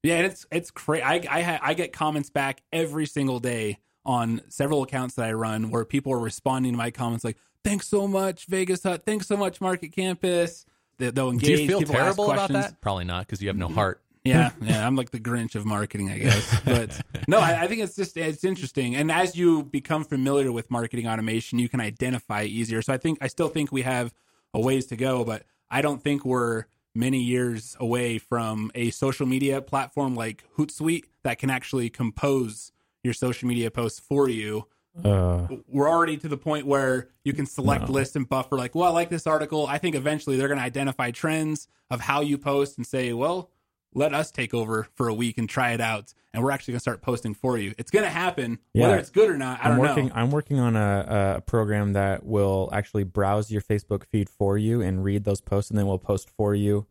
Yeah, 0.03 0.19
it's 0.19 0.45
it's 0.51 0.69
crazy. 0.71 1.03
I 1.03 1.21
I, 1.29 1.41
ha- 1.41 1.59
I 1.61 1.73
get 1.73 1.93
comments 1.93 2.29
back 2.29 2.61
every 2.73 3.05
single 3.05 3.39
day 3.39 3.79
on 4.05 4.41
several 4.49 4.83
accounts 4.83 5.15
that 5.15 5.25
I 5.25 5.31
run 5.31 5.69
where 5.71 5.85
people 5.85 6.11
are 6.11 6.19
responding 6.19 6.73
to 6.73 6.77
my 6.77 6.91
comments 6.91 7.23
like, 7.23 7.37
"Thanks 7.63 7.87
so 7.87 8.05
much, 8.05 8.47
Vegas 8.47 8.83
Hut. 8.83 9.03
Thanks 9.05 9.27
so 9.27 9.37
much, 9.37 9.61
Market 9.61 9.93
Campus." 9.93 10.65
They, 10.97 11.11
they'll 11.11 11.31
engage. 11.31 11.57
Do 11.57 11.61
you 11.61 11.67
feel 11.67 11.79
people 11.79 11.95
terrible 11.95 12.31
about 12.31 12.51
that? 12.51 12.81
Probably 12.81 13.05
not 13.05 13.25
because 13.25 13.41
you 13.41 13.49
have 13.49 13.57
no 13.57 13.67
mm-hmm. 13.67 13.75
heart. 13.75 14.01
Yeah, 14.23 14.51
yeah, 14.61 14.85
I'm 14.85 14.95
like 14.95 15.11
the 15.11 15.19
Grinch 15.19 15.55
of 15.55 15.65
marketing, 15.65 16.09
I 16.09 16.17
guess. 16.17 16.61
But 16.61 17.01
no, 17.27 17.39
I, 17.39 17.63
I 17.63 17.67
think 17.67 17.81
it's 17.81 17.95
just 17.95 18.15
it's 18.15 18.43
interesting. 18.43 18.95
And 18.95 19.11
as 19.11 19.35
you 19.35 19.63
become 19.63 20.03
familiar 20.03 20.51
with 20.51 20.71
marketing 20.71 21.07
automation, 21.07 21.59
you 21.59 21.69
can 21.69 21.81
identify 21.81 22.43
easier. 22.43 22.81
So 22.81 22.93
I 22.93 22.97
think 22.97 23.17
I 23.21 23.27
still 23.27 23.49
think 23.49 23.71
we 23.71 23.81
have 23.81 24.13
a 24.53 24.59
ways 24.59 24.85
to 24.87 24.95
go, 24.95 25.25
but 25.25 25.43
I 25.69 25.81
don't 25.81 26.01
think 26.01 26.23
we're 26.23 26.65
many 26.95 27.19
years 27.19 27.75
away 27.79 28.19
from 28.19 28.71
a 28.75 28.91
social 28.91 29.25
media 29.25 29.61
platform 29.61 30.15
like 30.15 30.43
Hootsuite 30.57 31.05
that 31.23 31.39
can 31.39 31.49
actually 31.49 31.89
compose 31.89 32.71
your 33.03 33.13
social 33.13 33.47
media 33.47 33.71
posts 33.71 33.99
for 33.99 34.29
you 34.29 34.67
Uh, 35.03 35.47
we're 35.67 35.89
already 35.89 36.17
to 36.17 36.27
the 36.27 36.37
point 36.37 36.67
where 36.67 37.09
you 37.23 37.33
can 37.33 37.45
select 37.47 37.87
No. 37.87 37.93
list 37.93 38.15
and 38.15 38.29
buffer 38.29 38.55
like 38.57 38.75
well 38.75 38.87
i 38.89 38.91
like 38.91 39.09
this 39.09 39.25
article 39.25 39.65
i 39.65 39.79
think 39.79 39.95
eventually 39.95 40.37
they're 40.37 40.47
going 40.47 40.59
to 40.59 40.63
identify 40.63 41.09
trends 41.09 41.67
of 41.89 41.99
how 41.99 42.21
you 42.21 42.37
post 42.37 42.77
and 42.77 42.85
say 42.85 43.11
well 43.11 43.49
let 43.95 44.13
us 44.13 44.29
take 44.29 44.53
over 44.53 44.87
for 44.95 45.07
a 45.07 45.13
week 45.13 45.39
and 45.39 45.49
try 45.49 45.71
it 45.71 45.81
out 45.81 46.13
and 46.33 46.43
we're 46.43 46.51
actually 46.51 46.73
going 46.73 46.77
to 46.79 46.81
start 46.81 47.01
posting 47.01 47.33
for 47.33 47.57
you 47.57 47.73
it's 47.79 47.89
going 47.89 48.05
to 48.05 48.09
happen 48.11 48.59
whether 48.73 48.97
it's 48.97 49.09
good 49.09 49.29
or 49.31 49.37
not 49.37 49.59
i 49.63 49.69
I'm 49.69 49.77
don't 49.77 49.79
working. 49.79 50.07
know 50.09 50.13
I'm 50.15 50.29
working 50.31 50.59
on 50.59 50.75
a, 50.75 51.35
a 51.37 51.41
program 51.41 51.93
that 51.93 52.23
will 52.23 52.69
actually 52.71 53.03
browse 53.03 53.49
your 53.51 53.61
Facebook 53.61 54.03
feed 54.05 54.29
for 54.29 54.59
you 54.59 54.81
and 54.81 55.03
read 55.03 55.23
those 55.23 55.41
posts, 55.41 55.71
and 55.71 55.77
then 55.79 55.87
will 55.87 55.97
post 55.99 56.29
for 56.29 56.53
you. 56.53 56.85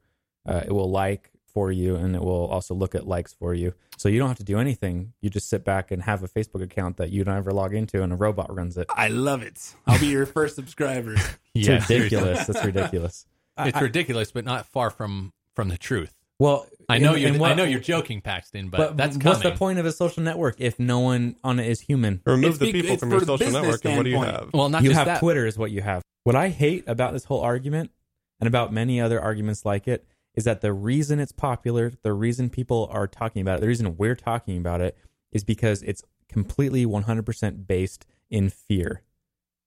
Uh, 0.44 0.62
it 0.66 0.72
will 0.72 0.90
like 0.90 1.30
for 1.52 1.70
you, 1.72 1.96
and 1.96 2.14
it 2.16 2.22
will 2.22 2.46
also 2.46 2.74
look 2.74 2.94
at 2.94 3.06
likes 3.06 3.32
for 3.32 3.54
you. 3.54 3.74
So 3.96 4.08
you 4.08 4.18
don't 4.18 4.28
have 4.28 4.38
to 4.38 4.44
do 4.44 4.58
anything. 4.58 5.12
You 5.20 5.30
just 5.30 5.48
sit 5.48 5.64
back 5.64 5.90
and 5.90 6.02
have 6.02 6.22
a 6.22 6.28
Facebook 6.28 6.62
account 6.62 6.96
that 6.96 7.10
you 7.10 7.24
don't 7.24 7.36
ever 7.36 7.52
log 7.52 7.74
into, 7.74 8.02
and 8.02 8.12
a 8.12 8.16
robot 8.16 8.54
runs 8.54 8.76
it. 8.76 8.86
i 8.96 9.08
love 9.08 9.42
it 9.42 9.74
i'll 9.86 9.98
be 10.00 10.06
your 10.06 10.26
first 10.26 10.56
subscriber 10.56 11.14
It's 11.54 11.68
Yeah, 11.68 11.84
ridiculous. 11.88 12.46
That's 12.46 12.64
ridiculous. 12.64 13.26
It's 13.58 13.80
ridiculous, 13.80 14.32
but 14.32 14.46
not 14.46 14.66
far 14.66 14.88
from 14.88 15.32
from 15.54 15.68
the 15.68 15.76
truth. 15.76 16.14
Well, 16.38 16.66
I 16.88 16.98
know 16.98 17.14
you. 17.14 17.28
I 17.44 17.54
know 17.54 17.64
you're 17.64 17.80
joking, 17.80 18.22
Paxton, 18.22 18.70
but, 18.70 18.78
But 18.78 18.96
that's 18.96 19.16
what's 19.18 19.42
the 19.42 19.52
point 19.52 19.78
of 19.78 19.84
a 19.86 19.92
social 19.92 20.22
network 20.22 20.56
if 20.58 20.80
no 20.80 21.00
one 21.00 21.36
on 21.44 21.60
it 21.60 21.68
is 21.68 21.80
human? 21.80 22.22
Remove 22.24 22.52
It's 22.52 22.58
the 22.58 22.72
people 22.72 22.92
it's 22.92 23.00
from 23.00 23.10
your 23.10 23.20
social 23.20 23.36
business 23.36 23.62
network, 23.62 23.84
and 23.84 23.96
what 23.98 24.04
do 24.04 24.10
you 24.10 24.20
have? 24.20 24.50
Well, 24.54 24.70
not 24.70 24.82
you 24.82 24.88
just 24.88 24.98
have 24.98 25.06
that. 25.06 25.20
Twitter 25.20 25.46
is 25.46 25.58
what 25.58 25.70
you 25.70 25.82
have. 25.82 26.02
What 26.24 26.34
I 26.34 26.48
hate 26.48 26.84
about 26.88 27.12
this 27.12 27.24
whole 27.24 27.42
argument 27.42 27.90
and 28.40 28.48
about 28.48 28.72
many 28.72 29.00
other 29.00 29.20
arguments 29.20 29.64
like 29.64 29.86
it 29.86 30.06
is 30.34 30.44
that 30.44 30.60
the 30.60 30.72
reason 30.72 31.18
it's 31.18 31.32
popular, 31.32 31.92
the 32.02 32.12
reason 32.12 32.50
people 32.50 32.88
are 32.90 33.06
talking 33.06 33.42
about 33.42 33.58
it, 33.58 33.60
the 33.60 33.68
reason 33.68 33.96
we're 33.96 34.16
talking 34.16 34.58
about 34.58 34.80
it 34.80 34.96
is 35.30 35.44
because 35.44 35.82
it's 35.82 36.02
completely 36.28 36.86
100% 36.86 37.66
based 37.66 38.06
in 38.30 38.48
fear. 38.48 39.02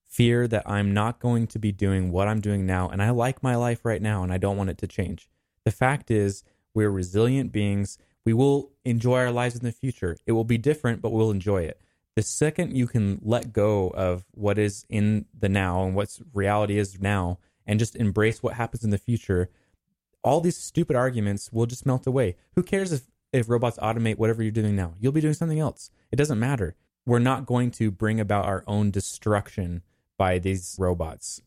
Fear 0.08 0.48
that 0.48 0.64
I'm 0.70 0.94
not 0.94 1.20
going 1.20 1.48
to 1.48 1.60
be 1.60 1.72
doing 1.72 2.12
what 2.12 2.28
I'm 2.28 2.42
doing 2.42 2.66
now 2.66 2.90
and 2.90 3.02
I 3.02 3.10
like 3.10 3.44
my 3.44 3.56
life 3.56 3.84
right 3.84 4.02
now 4.02 4.24
and 4.24 4.32
I 4.32 4.38
don't 4.38 4.58
want 4.58 4.70
it 4.70 4.78
to 4.80 4.88
change. 4.88 5.30
The 5.66 5.72
fact 5.72 6.10
is 6.10 6.44
we're 6.74 6.90
resilient 6.90 7.52
beings. 7.52 7.98
We 8.24 8.34
will 8.34 8.72
enjoy 8.84 9.20
our 9.20 9.32
lives 9.32 9.56
in 9.56 9.64
the 9.64 9.72
future. 9.72 10.18
It 10.26 10.32
will 10.32 10.44
be 10.44 10.58
different, 10.58 11.02
but 11.02 11.12
we'll 11.12 11.32
enjoy 11.32 11.64
it 11.64 11.82
the 12.16 12.24
second 12.24 12.76
you 12.76 12.88
can 12.88 13.20
let 13.22 13.54
go 13.54 13.90
of 13.90 14.26
what 14.32 14.58
is 14.58 14.86
in 14.90 15.26
the 15.38 15.50
now 15.50 15.84
and 15.84 15.96
what's 15.96 16.22
reality 16.34 16.78
is 16.78 17.00
now 17.00 17.38
and 17.68 17.78
just 17.78 17.96
embrace 17.96 18.42
what 18.42 18.54
happens 18.54 18.84
in 18.84 18.90
the 18.90 18.98
future 18.98 19.50
all 20.26 20.42
these 20.42 20.58
stupid 20.58 20.96
arguments 20.96 21.54
will 21.54 21.68
just 21.68 21.86
melt 21.86 22.08
away. 22.08 22.36
Who 22.56 22.64
cares 22.64 22.92
if 22.92 23.04
if 23.32 23.50
robots 23.50 23.78
automate 23.78 24.18
whatever 24.18 24.42
you're 24.42 24.52
doing 24.52 24.76
now? 24.76 24.96
You'll 25.00 25.12
be 25.12 25.22
doing 25.22 25.34
something 25.34 25.60
else. 25.60 25.92
It 26.12 26.16
doesn't 26.16 26.40
matter. 26.40 26.76
We're 27.06 27.20
not 27.20 27.46
going 27.46 27.72
to 27.72 27.92
bring 27.92 28.20
about 28.20 28.46
our 28.46 28.64
own 28.66 28.92
destruction 28.92 29.84
by 30.18 30.40
these 30.40 30.76
robots. 30.80 31.42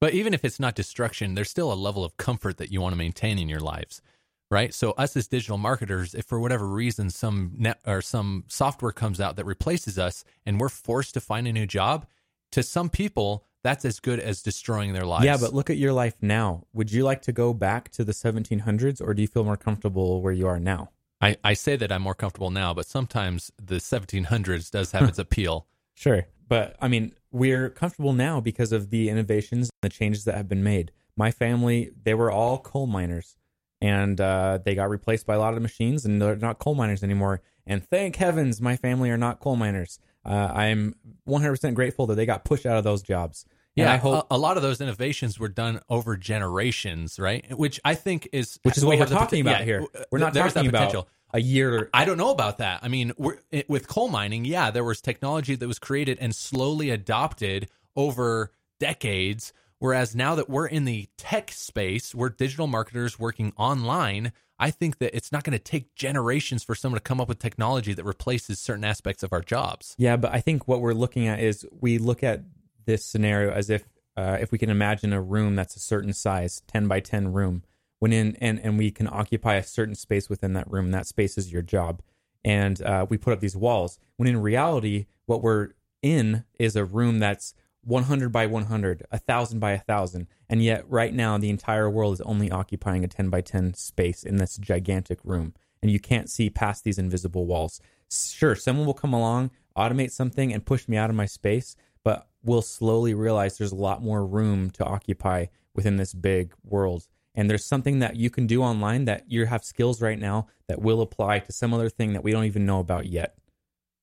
But 0.00 0.12
even 0.12 0.34
if 0.34 0.44
it's 0.44 0.60
not 0.60 0.74
destruction, 0.74 1.34
there's 1.34 1.50
still 1.50 1.72
a 1.72 1.74
level 1.74 2.04
of 2.04 2.16
comfort 2.16 2.58
that 2.58 2.70
you 2.70 2.80
want 2.80 2.92
to 2.92 2.98
maintain 2.98 3.38
in 3.38 3.48
your 3.48 3.60
lives, 3.60 4.02
right? 4.50 4.74
So 4.74 4.92
us 4.92 5.16
as 5.16 5.28
digital 5.28 5.58
marketers, 5.58 6.14
if 6.14 6.26
for 6.26 6.40
whatever 6.40 6.66
reason 6.66 7.10
some 7.10 7.52
net 7.56 7.80
or 7.86 8.02
some 8.02 8.44
software 8.48 8.92
comes 8.92 9.20
out 9.20 9.36
that 9.36 9.46
replaces 9.46 9.98
us 9.98 10.24
and 10.44 10.60
we're 10.60 10.68
forced 10.68 11.14
to 11.14 11.20
find 11.20 11.46
a 11.46 11.52
new 11.52 11.66
job, 11.66 12.06
to 12.52 12.62
some 12.62 12.90
people 12.90 13.46
that's 13.62 13.84
as 13.84 14.00
good 14.00 14.20
as 14.20 14.42
destroying 14.42 14.92
their 14.92 15.04
lives. 15.04 15.24
yeah 15.24 15.36
but 15.36 15.54
look 15.54 15.70
at 15.70 15.76
your 15.76 15.92
life 15.92 16.16
now 16.20 16.64
would 16.72 16.90
you 16.90 17.04
like 17.04 17.22
to 17.22 17.32
go 17.32 17.52
back 17.52 17.90
to 17.90 18.04
the 18.04 18.12
1700s 18.12 19.00
or 19.00 19.14
do 19.14 19.22
you 19.22 19.28
feel 19.28 19.44
more 19.44 19.56
comfortable 19.56 20.22
where 20.22 20.32
you 20.32 20.46
are 20.46 20.60
now 20.60 20.90
I, 21.20 21.36
I 21.44 21.52
say 21.52 21.76
that 21.76 21.92
I'm 21.92 22.02
more 22.02 22.14
comfortable 22.14 22.50
now, 22.50 22.72
but 22.72 22.86
sometimes 22.86 23.52
the 23.62 23.76
1700s 23.76 24.70
does 24.70 24.92
have 24.92 25.02
its 25.08 25.18
appeal. 25.18 25.66
Sure. 25.94 26.26
But 26.48 26.76
I 26.80 26.88
mean, 26.88 27.12
we're 27.30 27.70
comfortable 27.70 28.12
now 28.12 28.40
because 28.40 28.72
of 28.72 28.90
the 28.90 29.08
innovations 29.08 29.70
and 29.82 29.90
the 29.90 29.94
changes 29.94 30.24
that 30.24 30.34
have 30.34 30.48
been 30.48 30.64
made. 30.64 30.92
My 31.16 31.30
family, 31.30 31.90
they 32.02 32.14
were 32.14 32.30
all 32.30 32.58
coal 32.58 32.86
miners 32.86 33.36
and 33.80 34.20
uh, 34.20 34.58
they 34.64 34.74
got 34.74 34.88
replaced 34.88 35.26
by 35.26 35.34
a 35.34 35.38
lot 35.38 35.54
of 35.54 35.62
machines 35.62 36.04
and 36.04 36.20
they're 36.20 36.36
not 36.36 36.58
coal 36.58 36.74
miners 36.74 37.04
anymore. 37.04 37.42
And 37.66 37.84
thank 37.84 38.16
heavens 38.16 38.60
my 38.60 38.76
family 38.76 39.10
are 39.10 39.18
not 39.18 39.40
coal 39.40 39.56
miners. 39.56 39.98
Uh, 40.30 40.52
I'm 40.54 40.94
100% 41.28 41.74
grateful 41.74 42.06
that 42.06 42.14
they 42.14 42.24
got 42.24 42.44
pushed 42.44 42.64
out 42.64 42.76
of 42.76 42.84
those 42.84 43.02
jobs. 43.02 43.44
And 43.76 43.86
Yeah, 43.86 43.92
I 43.92 43.96
hope, 43.96 44.26
a, 44.30 44.36
a 44.36 44.38
lot 44.38 44.56
of 44.56 44.62
those 44.62 44.80
innovations 44.80 45.40
were 45.40 45.48
done 45.48 45.80
over 45.88 46.16
generations, 46.16 47.18
right? 47.18 47.44
Which 47.58 47.80
I 47.84 47.96
think 47.96 48.28
is 48.32 48.60
which 48.62 48.76
is 48.76 48.84
what 48.84 48.96
we're 48.96 49.06
talking 49.06 49.40
about 49.40 49.60
yeah, 49.60 49.64
here. 49.64 49.86
We're 50.12 50.18
not 50.18 50.32
talking 50.32 50.68
about 50.68 50.78
potential. 50.78 51.08
a 51.32 51.40
year. 51.40 51.90
I 51.92 52.04
don't 52.04 52.16
know 52.16 52.30
about 52.30 52.58
that. 52.58 52.80
I 52.82 52.88
mean, 52.88 53.12
we're, 53.16 53.38
it, 53.50 53.68
with 53.68 53.88
coal 53.88 54.08
mining, 54.08 54.44
yeah, 54.44 54.70
there 54.70 54.84
was 54.84 55.00
technology 55.00 55.56
that 55.56 55.66
was 55.66 55.80
created 55.80 56.18
and 56.20 56.32
slowly 56.32 56.90
adopted 56.90 57.68
over 57.96 58.52
decades. 58.78 59.52
Whereas 59.80 60.14
now 60.14 60.34
that 60.36 60.48
we're 60.48 60.66
in 60.66 60.84
the 60.84 61.08
tech 61.16 61.50
space, 61.50 62.14
we're 62.14 62.28
digital 62.28 62.66
marketers 62.66 63.18
working 63.18 63.52
online. 63.56 64.32
I 64.58 64.70
think 64.70 64.98
that 64.98 65.16
it's 65.16 65.32
not 65.32 65.42
going 65.42 65.56
to 65.56 65.58
take 65.58 65.94
generations 65.94 66.62
for 66.62 66.74
someone 66.74 66.98
to 66.98 67.02
come 67.02 67.18
up 67.18 67.28
with 67.28 67.38
technology 67.38 67.94
that 67.94 68.04
replaces 68.04 68.60
certain 68.60 68.84
aspects 68.84 69.22
of 69.22 69.32
our 69.32 69.40
jobs. 69.40 69.94
Yeah, 69.96 70.18
but 70.18 70.34
I 70.34 70.40
think 70.40 70.68
what 70.68 70.82
we're 70.82 70.92
looking 70.92 71.26
at 71.26 71.40
is 71.40 71.66
we 71.80 71.96
look 71.96 72.22
at 72.22 72.42
this 72.84 73.06
scenario 73.06 73.52
as 73.52 73.70
if 73.70 73.88
uh, 74.18 74.36
if 74.38 74.52
we 74.52 74.58
can 74.58 74.68
imagine 74.68 75.14
a 75.14 75.22
room 75.22 75.56
that's 75.56 75.76
a 75.76 75.80
certain 75.80 76.12
size, 76.12 76.62
ten 76.66 76.86
by 76.86 77.00
ten 77.00 77.32
room, 77.32 77.62
when 78.00 78.12
in 78.12 78.36
and 78.36 78.60
and 78.60 78.76
we 78.76 78.90
can 78.90 79.08
occupy 79.08 79.54
a 79.54 79.62
certain 79.62 79.94
space 79.94 80.28
within 80.28 80.52
that 80.52 80.70
room. 80.70 80.90
That 80.90 81.06
space 81.06 81.38
is 81.38 81.50
your 81.50 81.62
job, 81.62 82.02
and 82.44 82.82
uh, 82.82 83.06
we 83.08 83.16
put 83.16 83.32
up 83.32 83.40
these 83.40 83.56
walls. 83.56 83.98
When 84.18 84.28
in 84.28 84.42
reality, 84.42 85.06
what 85.24 85.42
we're 85.42 85.70
in 86.02 86.44
is 86.58 86.76
a 86.76 86.84
room 86.84 87.18
that's 87.18 87.54
100 87.82 88.30
by 88.30 88.46
100, 88.46 89.06
a 89.10 89.18
thousand 89.18 89.58
by 89.58 89.72
a 89.72 89.78
thousand, 89.78 90.26
and 90.48 90.62
yet 90.62 90.84
right 90.88 91.14
now 91.14 91.38
the 91.38 91.50
entire 91.50 91.88
world 91.88 92.14
is 92.14 92.20
only 92.22 92.50
occupying 92.50 93.04
a 93.04 93.08
10 93.08 93.30
by 93.30 93.40
10 93.40 93.74
space 93.74 94.22
in 94.22 94.36
this 94.36 94.56
gigantic 94.58 95.18
room, 95.24 95.54
and 95.82 95.90
you 95.90 95.98
can't 95.98 96.30
see 96.30 96.50
past 96.50 96.84
these 96.84 96.98
invisible 96.98 97.46
walls. 97.46 97.80
Sure, 98.10 98.54
someone 98.54 98.86
will 98.86 98.94
come 98.94 99.14
along, 99.14 99.50
automate 99.76 100.10
something, 100.10 100.52
and 100.52 100.66
push 100.66 100.88
me 100.88 100.96
out 100.96 101.10
of 101.10 101.16
my 101.16 101.26
space, 101.26 101.76
but 102.04 102.28
we'll 102.42 102.62
slowly 102.62 103.14
realize 103.14 103.56
there's 103.56 103.72
a 103.72 103.76
lot 103.76 104.02
more 104.02 104.26
room 104.26 104.70
to 104.70 104.84
occupy 104.84 105.46
within 105.74 105.96
this 105.96 106.14
big 106.14 106.52
world. 106.64 107.06
And 107.34 107.48
there's 107.48 107.64
something 107.64 108.00
that 108.00 108.16
you 108.16 108.28
can 108.28 108.46
do 108.46 108.62
online 108.62 109.04
that 109.04 109.24
you 109.30 109.46
have 109.46 109.64
skills 109.64 110.02
right 110.02 110.18
now 110.18 110.48
that 110.66 110.82
will 110.82 111.00
apply 111.00 111.38
to 111.40 111.52
some 111.52 111.72
other 111.72 111.88
thing 111.88 112.12
that 112.12 112.24
we 112.24 112.32
don't 112.32 112.44
even 112.44 112.66
know 112.66 112.80
about 112.80 113.06
yet. 113.06 113.36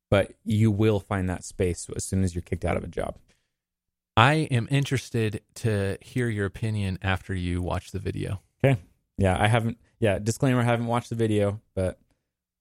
But 0.10 0.32
you 0.46 0.72
will 0.72 1.02
find 1.02 1.30
that 1.30 1.44
space 1.44 1.88
as 1.96 2.06
soon 2.06 2.24
as 2.24 2.34
you're 2.34 2.42
kicked 2.42 2.64
out 2.64 2.78
of 2.78 2.84
a 2.84 2.88
job. 2.88 3.18
I 4.18 4.48
am 4.50 4.68
interested 4.72 5.42
to 5.56 5.98
hear 6.02 6.28
your 6.28 6.48
opinion 6.48 6.98
after 7.04 7.36
you 7.36 7.62
watch 7.62 7.92
the 7.92 8.00
video. 8.00 8.42
Okay. 8.66 8.82
Yeah, 9.20 9.38
I 9.40 9.48
haven't. 9.48 9.78
Yeah, 10.00 10.18
disclaimer: 10.18 10.62
I 10.62 10.64
haven't 10.64 10.88
watched 10.88 11.10
the 11.10 11.16
video, 11.16 11.62
but 11.76 12.00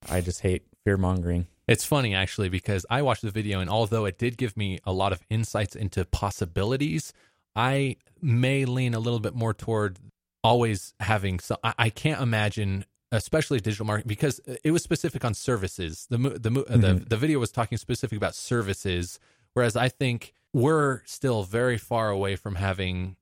I 0.09 0.21
just 0.21 0.43
hate 0.43 0.67
fear 0.85 0.99
mongering. 0.99 1.47
It's 1.67 1.85
funny 1.85 2.15
actually 2.15 2.51
because 2.51 2.85
I 2.91 3.03
watched 3.03 3.23
the 3.23 3.31
video 3.31 3.59
and 3.59 3.69
although 3.69 4.05
it 4.05 4.19
did 4.19 4.37
give 4.37 4.57
me 4.57 4.79
a 4.85 4.93
lot 4.93 5.13
of 5.13 5.21
insights 5.31 5.75
into 5.75 6.05
possibilities, 6.05 7.13
I 7.57 7.97
may 8.21 8.65
lean 8.67 8.95
a 8.95 9.01
little 9.01 9.19
bit 9.19 9.35
more 9.35 9.53
toward 9.53 9.99
always 10.45 10.95
having 11.01 11.41
so 11.41 11.57
I, 11.65 11.75
I 11.77 11.91
can't 11.91 12.21
imagine 12.21 12.85
especially 13.11 13.59
digital 13.59 13.85
marketing 13.85 14.09
because 14.09 14.41
it 14.63 14.71
was 14.71 14.83
specific 14.85 15.25
on 15.25 15.35
services. 15.35 16.07
The 16.09 16.19
the 16.19 16.51
Mhm. 16.51 17.09
the 17.09 17.17
video 17.17 17.39
was 17.41 17.51
talking 17.51 17.79
specific 17.79 18.17
about 18.17 18.35
services 18.35 19.19
whereas 19.55 19.75
I 19.75 19.89
think 19.89 20.35
we're 20.57 21.03
still 21.05 21.43
very 21.43 21.77
far 21.77 22.09
away 22.09 22.35
from 22.35 22.55
having 22.55 23.15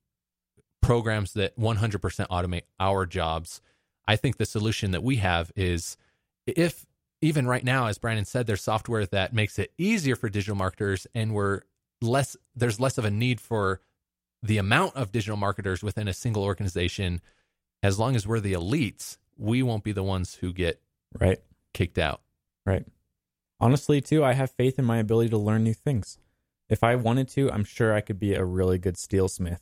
programs 0.81 1.33
that 1.33 1.59
100% 1.59 1.99
automate 2.29 2.61
our 2.79 3.05
jobs. 3.05 3.59
I 4.07 4.15
think 4.15 4.37
the 4.37 4.45
solution 4.45 4.91
that 4.91 5.03
we 5.03 5.17
have 5.17 5.51
is 5.53 5.97
if 6.47 6.85
even 7.21 7.45
right 7.45 7.63
now, 7.65 7.87
as 7.87 7.97
Brandon 7.97 8.23
said, 8.23 8.47
there's 8.47 8.61
software 8.63 9.05
that 9.07 9.33
makes 9.33 9.59
it 9.59 9.73
easier 9.77 10.15
for 10.15 10.29
digital 10.29 10.55
marketers, 10.55 11.07
and 11.13 11.33
we're 11.33 11.63
less 12.01 12.37
there's 12.55 12.79
less 12.79 12.97
of 12.97 13.03
a 13.03 13.11
need 13.11 13.41
for 13.41 13.81
the 14.41 14.57
amount 14.57 14.95
of 14.95 15.11
digital 15.11 15.35
marketers 15.35 15.83
within 15.83 16.07
a 16.07 16.13
single 16.13 16.43
organization. 16.45 17.19
As 17.83 17.99
long 17.99 18.15
as 18.15 18.25
we're 18.25 18.39
the 18.39 18.53
elites, 18.53 19.17
we 19.37 19.61
won't 19.61 19.83
be 19.83 19.91
the 19.91 20.03
ones 20.03 20.35
who 20.35 20.53
get 20.53 20.81
Right. 21.19 21.39
kicked 21.73 21.97
out. 21.97 22.21
Right. 22.65 22.85
Honestly, 23.59 23.99
too, 23.99 24.23
I 24.23 24.33
have 24.33 24.51
faith 24.51 24.79
in 24.79 24.85
my 24.85 24.99
ability 24.99 25.31
to 25.31 25.37
learn 25.37 25.65
new 25.65 25.73
things. 25.73 26.17
If 26.69 26.83
I 26.83 26.95
wanted 26.95 27.27
to, 27.29 27.51
I'm 27.51 27.63
sure 27.63 27.93
I 27.93 28.01
could 28.01 28.19
be 28.19 28.33
a 28.33 28.43
really 28.43 28.77
good 28.77 28.95
steelsmith. 28.95 29.61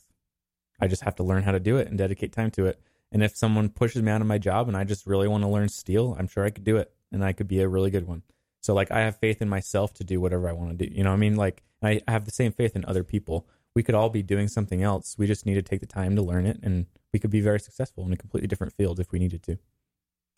I 0.79 0.87
just 0.87 1.03
have 1.03 1.15
to 1.15 1.23
learn 1.23 1.43
how 1.43 1.51
to 1.51 1.59
do 1.59 1.77
it 1.77 1.87
and 1.87 1.97
dedicate 1.97 2.31
time 2.31 2.51
to 2.51 2.65
it. 2.65 2.81
And 3.11 3.23
if 3.23 3.35
someone 3.35 3.69
pushes 3.69 4.01
me 4.01 4.11
out 4.11 4.21
of 4.21 4.27
my 4.27 4.37
job 4.37 4.67
and 4.67 4.75
I 4.75 4.83
just 4.83 5.05
really 5.05 5.27
want 5.27 5.43
to 5.43 5.47
learn 5.47 5.69
steel, 5.69 6.15
I'm 6.17 6.27
sure 6.27 6.45
I 6.45 6.49
could 6.49 6.63
do 6.63 6.77
it 6.77 6.91
and 7.11 7.23
I 7.23 7.33
could 7.33 7.47
be 7.47 7.61
a 7.61 7.67
really 7.67 7.91
good 7.91 8.07
one. 8.07 8.23
So 8.61 8.73
like 8.73 8.91
I 8.91 9.01
have 9.01 9.17
faith 9.17 9.41
in 9.41 9.49
myself 9.49 9.93
to 9.95 10.03
do 10.03 10.19
whatever 10.19 10.49
I 10.49 10.53
want 10.53 10.77
to 10.77 10.85
do. 10.85 10.93
You 10.93 11.03
know 11.03 11.11
what 11.11 11.17
I 11.17 11.19
mean? 11.19 11.35
Like 11.35 11.61
I 11.81 12.01
have 12.07 12.25
the 12.25 12.31
same 12.31 12.51
faith 12.51 12.75
in 12.75 12.85
other 12.85 13.03
people. 13.03 13.47
We 13.75 13.83
could 13.83 13.95
all 13.95 14.09
be 14.09 14.23
doing 14.23 14.47
something 14.47 14.81
else. 14.81 15.15
We 15.17 15.27
just 15.27 15.45
need 15.45 15.55
to 15.55 15.61
take 15.61 15.81
the 15.81 15.85
time 15.85 16.15
to 16.15 16.21
learn 16.21 16.45
it 16.45 16.59
and 16.63 16.87
we 17.11 17.19
could 17.19 17.31
be 17.31 17.41
very 17.41 17.59
successful 17.59 18.05
in 18.05 18.13
a 18.13 18.17
completely 18.17 18.47
different 18.47 18.73
field 18.73 18.99
if 18.99 19.11
we 19.11 19.19
needed 19.19 19.43
to. 19.43 19.57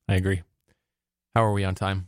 I 0.10 0.16
agree. 0.16 0.42
How 1.36 1.44
are 1.44 1.54
we 1.54 1.64
on 1.64 1.76
time? 1.76 2.08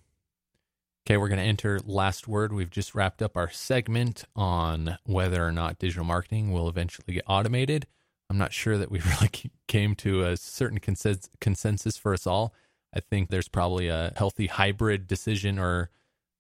Okay, 1.08 1.16
we're 1.16 1.30
going 1.30 1.40
to 1.40 1.46
enter 1.46 1.80
last 1.86 2.28
word. 2.28 2.52
We've 2.52 2.70
just 2.70 2.94
wrapped 2.94 3.22
up 3.22 3.38
our 3.38 3.50
segment 3.50 4.26
on 4.36 4.98
whether 5.06 5.48
or 5.48 5.54
not 5.54 5.80
digital 5.80 6.04
marketing 6.04 6.52
will 6.52 6.68
eventually 6.68 7.14
get 7.14 7.24
automated. 7.28 7.88
I'm 8.30 8.38
not 8.38 8.52
sure 8.52 8.78
that 8.78 8.92
we 8.92 9.00
really 9.22 9.32
came 9.70 9.96
to 9.96 10.26
a 10.26 10.36
certain 10.36 10.82
consens- 10.82 11.30
consensus 11.40 11.96
for 11.96 12.12
us 12.12 12.28
all. 12.28 12.54
I 12.94 13.00
think 13.00 13.30
there's 13.30 13.48
probably 13.48 13.88
a 13.88 14.12
healthy 14.18 14.48
hybrid 14.48 15.08
decision 15.08 15.58
or 15.58 15.92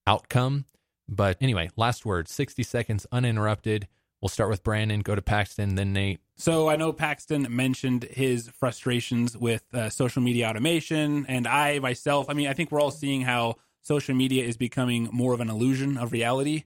outcome. 0.06 0.66
But 1.08 1.38
anyway, 1.40 1.70
last 1.78 2.06
word 2.06 2.28
60 2.28 2.62
seconds 2.64 3.08
uninterrupted. 3.10 3.88
We'll 4.22 4.28
start 4.28 4.50
with 4.50 4.66
Brandon, 4.66 5.00
go 5.00 5.16
to 5.16 5.22
Paxton, 5.22 5.76
then 5.76 5.94
Nate. 5.94 6.20
So 6.36 6.68
I 6.68 6.76
know 6.76 6.92
Paxton 6.92 7.48
mentioned 7.50 8.04
his 8.04 8.50
frustrations 8.50 9.38
with 9.38 9.64
uh, 9.74 9.90
social 9.90 10.22
media 10.22 10.50
automation, 10.50 11.26
and 11.30 11.48
I 11.48 11.80
myself, 11.80 12.30
I 12.30 12.34
mean, 12.34 12.48
I 12.50 12.54
think 12.54 12.70
we're 12.70 12.82
all 12.82 12.92
seeing 12.92 13.22
how 13.22 13.56
social 13.88 14.16
media 14.16 14.44
is 14.44 14.58
becoming 14.58 15.10
more 15.12 15.34
of 15.34 15.40
an 15.40 15.50
illusion 15.50 15.98
of 15.98 16.12
reality, 16.12 16.66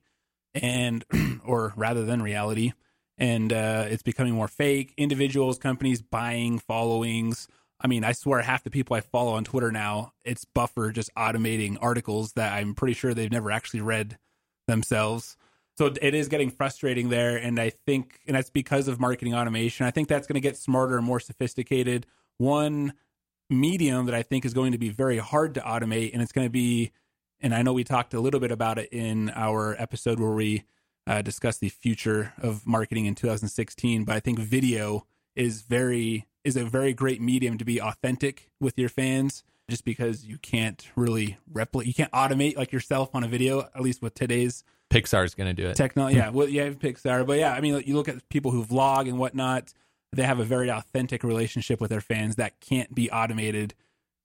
and 0.54 1.06
or 1.46 1.74
rather 1.76 2.04
than 2.04 2.22
reality, 2.22 2.74
and 3.18 3.54
uh, 3.54 3.86
it's 3.88 4.04
becoming 4.04 4.34
more 4.34 4.48
fake. 4.48 4.94
Individuals, 4.98 5.58
companies 5.58 6.02
buying 6.02 6.60
followings. 6.60 7.48
I 7.80 7.88
mean, 7.88 8.04
I 8.04 8.12
swear 8.12 8.42
half 8.42 8.64
the 8.64 8.70
people 8.70 8.96
I 8.96 9.02
follow 9.02 9.34
on 9.34 9.44
Twitter 9.44 9.72
now, 9.72 10.14
it's 10.24 10.46
Buffer 10.46 10.92
just 10.92 11.14
automating 11.16 11.78
articles 11.82 12.34
that 12.34 12.54
I'm 12.54 12.76
pretty 12.76 12.94
sure 12.94 13.14
they've 13.14 13.32
never 13.32 13.52
actually 13.52 13.82
read 13.82 14.18
themselves. 14.68 15.38
So 15.78 15.92
it 16.02 16.14
is 16.14 16.28
getting 16.28 16.52
frustrating 16.52 17.10
there. 17.10 17.38
And 17.38 17.60
I 17.60 17.72
think, 17.72 18.20
and 18.28 18.36
that's 18.36 18.50
because 18.50 18.88
of 18.88 19.00
marketing 19.00 19.34
automation. 19.34 19.86
I 19.86 19.92
think 19.92 20.10
that's 20.10 20.28
going 20.28 20.36
to 20.36 20.42
get 20.42 20.58
smarter 20.58 20.98
and 20.98 21.06
more 21.06 21.20
sophisticated. 21.20 22.06
One 22.38 22.94
medium 23.50 24.06
that 24.06 24.16
I 24.16 24.22
think 24.22 24.46
is 24.46 24.54
going 24.54 24.74
to 24.74 24.78
be 24.78 24.90
very 24.90 25.18
hard 25.18 25.56
to 25.56 25.62
automate, 25.62 26.14
and 26.14 26.22
it's 26.22 26.32
going 26.32 26.46
to 26.46 26.52
be, 26.52 26.92
and 27.42 27.54
I 27.54 27.62
know 27.62 27.74
we 27.74 27.84
talked 27.84 28.14
a 28.14 28.20
little 28.20 28.40
bit 28.40 28.52
about 28.52 28.78
it 28.78 28.90
in 28.92 29.32
our 29.36 29.76
episode 29.80 30.20
where 30.20 30.32
we 30.32 30.64
uh, 31.08 31.22
discussed 31.22 31.60
the 31.60 31.70
future 31.70 32.34
of 32.42 32.66
marketing 32.66 33.06
in 33.06 33.16
2016, 33.16 34.06
but 34.06 34.16
I 34.16 34.20
think 34.20 34.40
video 34.40 35.06
is 35.36 35.62
very 35.62 36.28
is 36.44 36.56
a 36.56 36.66
very 36.66 36.94
great 36.94 37.22
medium 37.22 37.58
to 37.58 37.66
be 37.66 37.80
authentic 37.80 38.50
with 38.60 38.78
your 38.78 38.90
fans 38.90 39.44
just 39.70 39.86
because 39.86 40.26
you 40.26 40.38
can't 40.38 40.90
really 40.96 41.38
replicate 41.52 41.88
you 41.88 41.94
can't 41.94 42.12
automate 42.12 42.58
like 42.58 42.72
yourself 42.72 43.10
on 43.14 43.24
a 43.24 43.28
video 43.28 43.62
at 43.76 43.82
least 43.82 44.02
with 44.02 44.14
today's 44.14 44.64
Pixar's 44.90 45.34
going 45.36 45.56
to 45.56 45.62
do 45.62 45.70
it. 45.70 45.76
technology 45.76 46.18
yeah 46.18 46.30
well 46.34 46.50
yeah 46.50 46.70
pixar 46.72 47.26
but 47.26 47.38
yeah 47.38 47.54
i 47.54 47.62
mean 47.62 47.82
you 47.86 47.96
look 47.96 48.10
at 48.10 48.28
people 48.30 48.52
who 48.52 48.66
vlog 48.66 49.08
and 49.08 49.18
whatnot 49.18 49.72
they 50.12 50.24
have 50.24 50.40
a 50.40 50.44
very 50.44 50.70
authentic 50.70 51.24
relationship 51.24 51.80
with 51.80 51.90
their 51.92 52.02
fans 52.02 52.36
that 52.36 52.60
can't 52.60 52.94
be 52.94 53.10
automated 53.12 53.74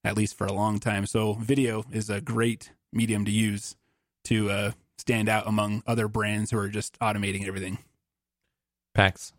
at 0.03 0.17
least 0.17 0.37
for 0.37 0.47
a 0.47 0.53
long 0.53 0.81
time 0.81 1.07
so 1.07 1.35
video 1.35 1.85
is 1.93 2.11
a 2.11 2.21
great 2.21 2.73
medium 2.97 3.25
to 3.25 3.31
use 3.31 3.77
to 4.25 4.51
uh, 4.51 4.73
stand 4.99 5.29
out 5.29 5.47
among 5.47 5.83
other 5.87 6.09
brands 6.09 6.51
who 6.51 6.59
are 6.59 6.69
just 6.69 6.99
automating 6.99 7.47
everything 7.47 7.79
Pax. 8.97 9.35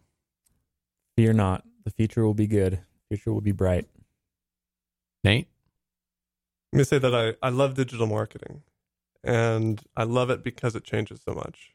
Fear 1.16 1.34
not. 1.34 1.64
The 1.84 1.90
future 1.90 2.24
will 2.24 2.36
be 2.36 2.46
good. 2.46 2.74
The 2.74 3.18
future 3.18 3.34
will 3.34 3.42
be 3.42 3.52
bright. 3.52 3.88
Nate. 5.24 5.48
Let 6.72 6.78
me 6.78 6.84
say 6.84 7.00
that 7.00 7.16
I, 7.16 7.34
I 7.42 7.50
love 7.50 7.74
digital 7.74 8.06
marketing 8.06 8.62
and 9.24 9.82
I 9.96 10.04
love 10.04 10.30
it 10.30 10.44
because 10.44 10.76
it 10.76 10.84
changes 10.84 11.22
so 11.26 11.34
much. 11.34 11.72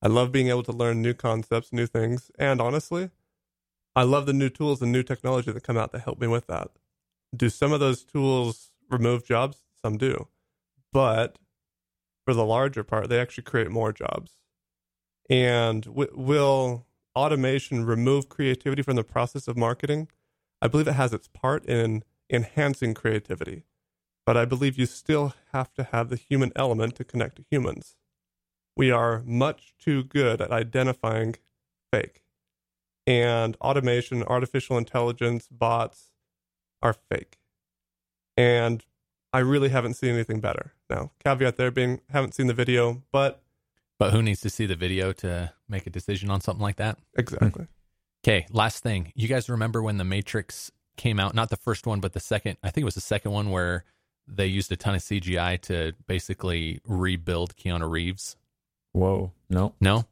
I 0.00 0.08
love 0.08 0.32
being 0.32 0.48
able 0.48 0.62
to 0.62 0.72
learn 0.72 1.02
new 1.02 1.12
concepts, 1.12 1.70
new 1.70 1.86
things, 1.86 2.30
and 2.38 2.62
honestly, 2.62 3.10
I 3.94 4.04
love 4.04 4.24
the 4.24 4.32
new 4.32 4.48
tools 4.48 4.80
and 4.80 4.90
new 4.90 5.02
technology 5.02 5.52
that 5.52 5.62
come 5.62 5.76
out 5.76 5.92
that 5.92 6.00
help 6.00 6.18
me 6.18 6.28
with 6.28 6.46
that. 6.46 6.70
Do 7.36 7.50
some 7.50 7.74
of 7.74 7.80
those 7.80 8.04
tools 8.04 8.70
remove 8.88 9.26
jobs? 9.26 9.58
Some 9.82 9.98
do. 9.98 10.28
But 10.96 11.38
for 12.24 12.34
the 12.34 12.46
larger 12.46 12.84
part, 12.84 13.10
they 13.10 13.20
actually 13.20 13.44
create 13.44 13.70
more 13.70 13.92
jobs. 13.92 14.38
And 15.30 15.84
w- 15.84 16.14
will 16.14 16.86
automation 17.14 17.84
remove 17.84 18.30
creativity 18.30 18.82
from 18.82 18.96
the 18.96 19.04
process 19.04 19.48
of 19.48 19.56
marketing? 19.58 20.08
I 20.62 20.68
believe 20.68 20.88
it 20.88 20.94
has 20.94 21.12
its 21.12 21.28
part 21.28 21.66
in 21.66 22.04
enhancing 22.30 22.94
creativity 22.94 23.64
but 24.26 24.36
I 24.36 24.44
believe 24.44 24.78
you 24.78 24.86
still 24.86 25.34
have 25.52 25.72
to 25.74 25.84
have 25.84 26.10
the 26.10 26.16
human 26.16 26.52
element 26.56 26.96
to 26.96 27.04
connect 27.04 27.36
to 27.36 27.44
humans. 27.50 27.96
We 28.76 28.90
are 28.90 29.22
much 29.24 29.74
too 29.78 30.04
good 30.04 30.40
at 30.40 30.50
identifying 30.50 31.36
fake. 31.92 32.22
And 33.06 33.56
automation, 33.60 34.24
artificial 34.24 34.78
intelligence, 34.78 35.48
bots 35.50 36.12
are 36.82 36.92
fake. 36.92 37.38
And 38.36 38.84
I 39.36 39.40
really 39.40 39.68
haven't 39.68 39.94
seen 39.94 40.14
anything 40.14 40.40
better. 40.40 40.72
Now, 40.88 41.10
caveat 41.22 41.56
there 41.56 41.70
being 41.70 42.00
haven't 42.08 42.34
seen 42.34 42.46
the 42.46 42.54
video, 42.54 43.02
but 43.12 43.42
But 43.98 44.12
who 44.12 44.22
needs 44.22 44.40
to 44.40 44.50
see 44.50 44.64
the 44.64 44.76
video 44.76 45.12
to 45.12 45.52
make 45.68 45.86
a 45.86 45.90
decision 45.90 46.30
on 46.30 46.40
something 46.40 46.62
like 46.62 46.76
that? 46.76 46.98
exactly. 47.18 47.64
Hmm. 47.64 47.70
Okay, 48.24 48.46
last 48.50 48.82
thing. 48.82 49.12
You 49.14 49.28
guys 49.28 49.50
remember 49.50 49.82
when 49.82 49.98
The 49.98 50.04
Matrix 50.04 50.70
came 50.96 51.20
out? 51.20 51.34
Not 51.34 51.50
the 51.50 51.56
first 51.56 51.86
one, 51.86 52.00
but 52.00 52.14
the 52.14 52.20
second. 52.20 52.56
I 52.62 52.70
think 52.70 52.82
it 52.82 52.86
was 52.86 52.94
the 52.94 53.00
second 53.02 53.30
one 53.32 53.50
where 53.50 53.84
they 54.26 54.46
used 54.46 54.72
a 54.72 54.76
ton 54.76 54.94
of 54.94 55.02
CGI 55.02 55.60
to 55.62 55.92
basically 56.06 56.80
rebuild 56.86 57.54
Keanu 57.56 57.88
Reeves. 57.90 58.36
Whoa. 58.92 59.32
No. 59.50 59.74
No? 59.82 60.06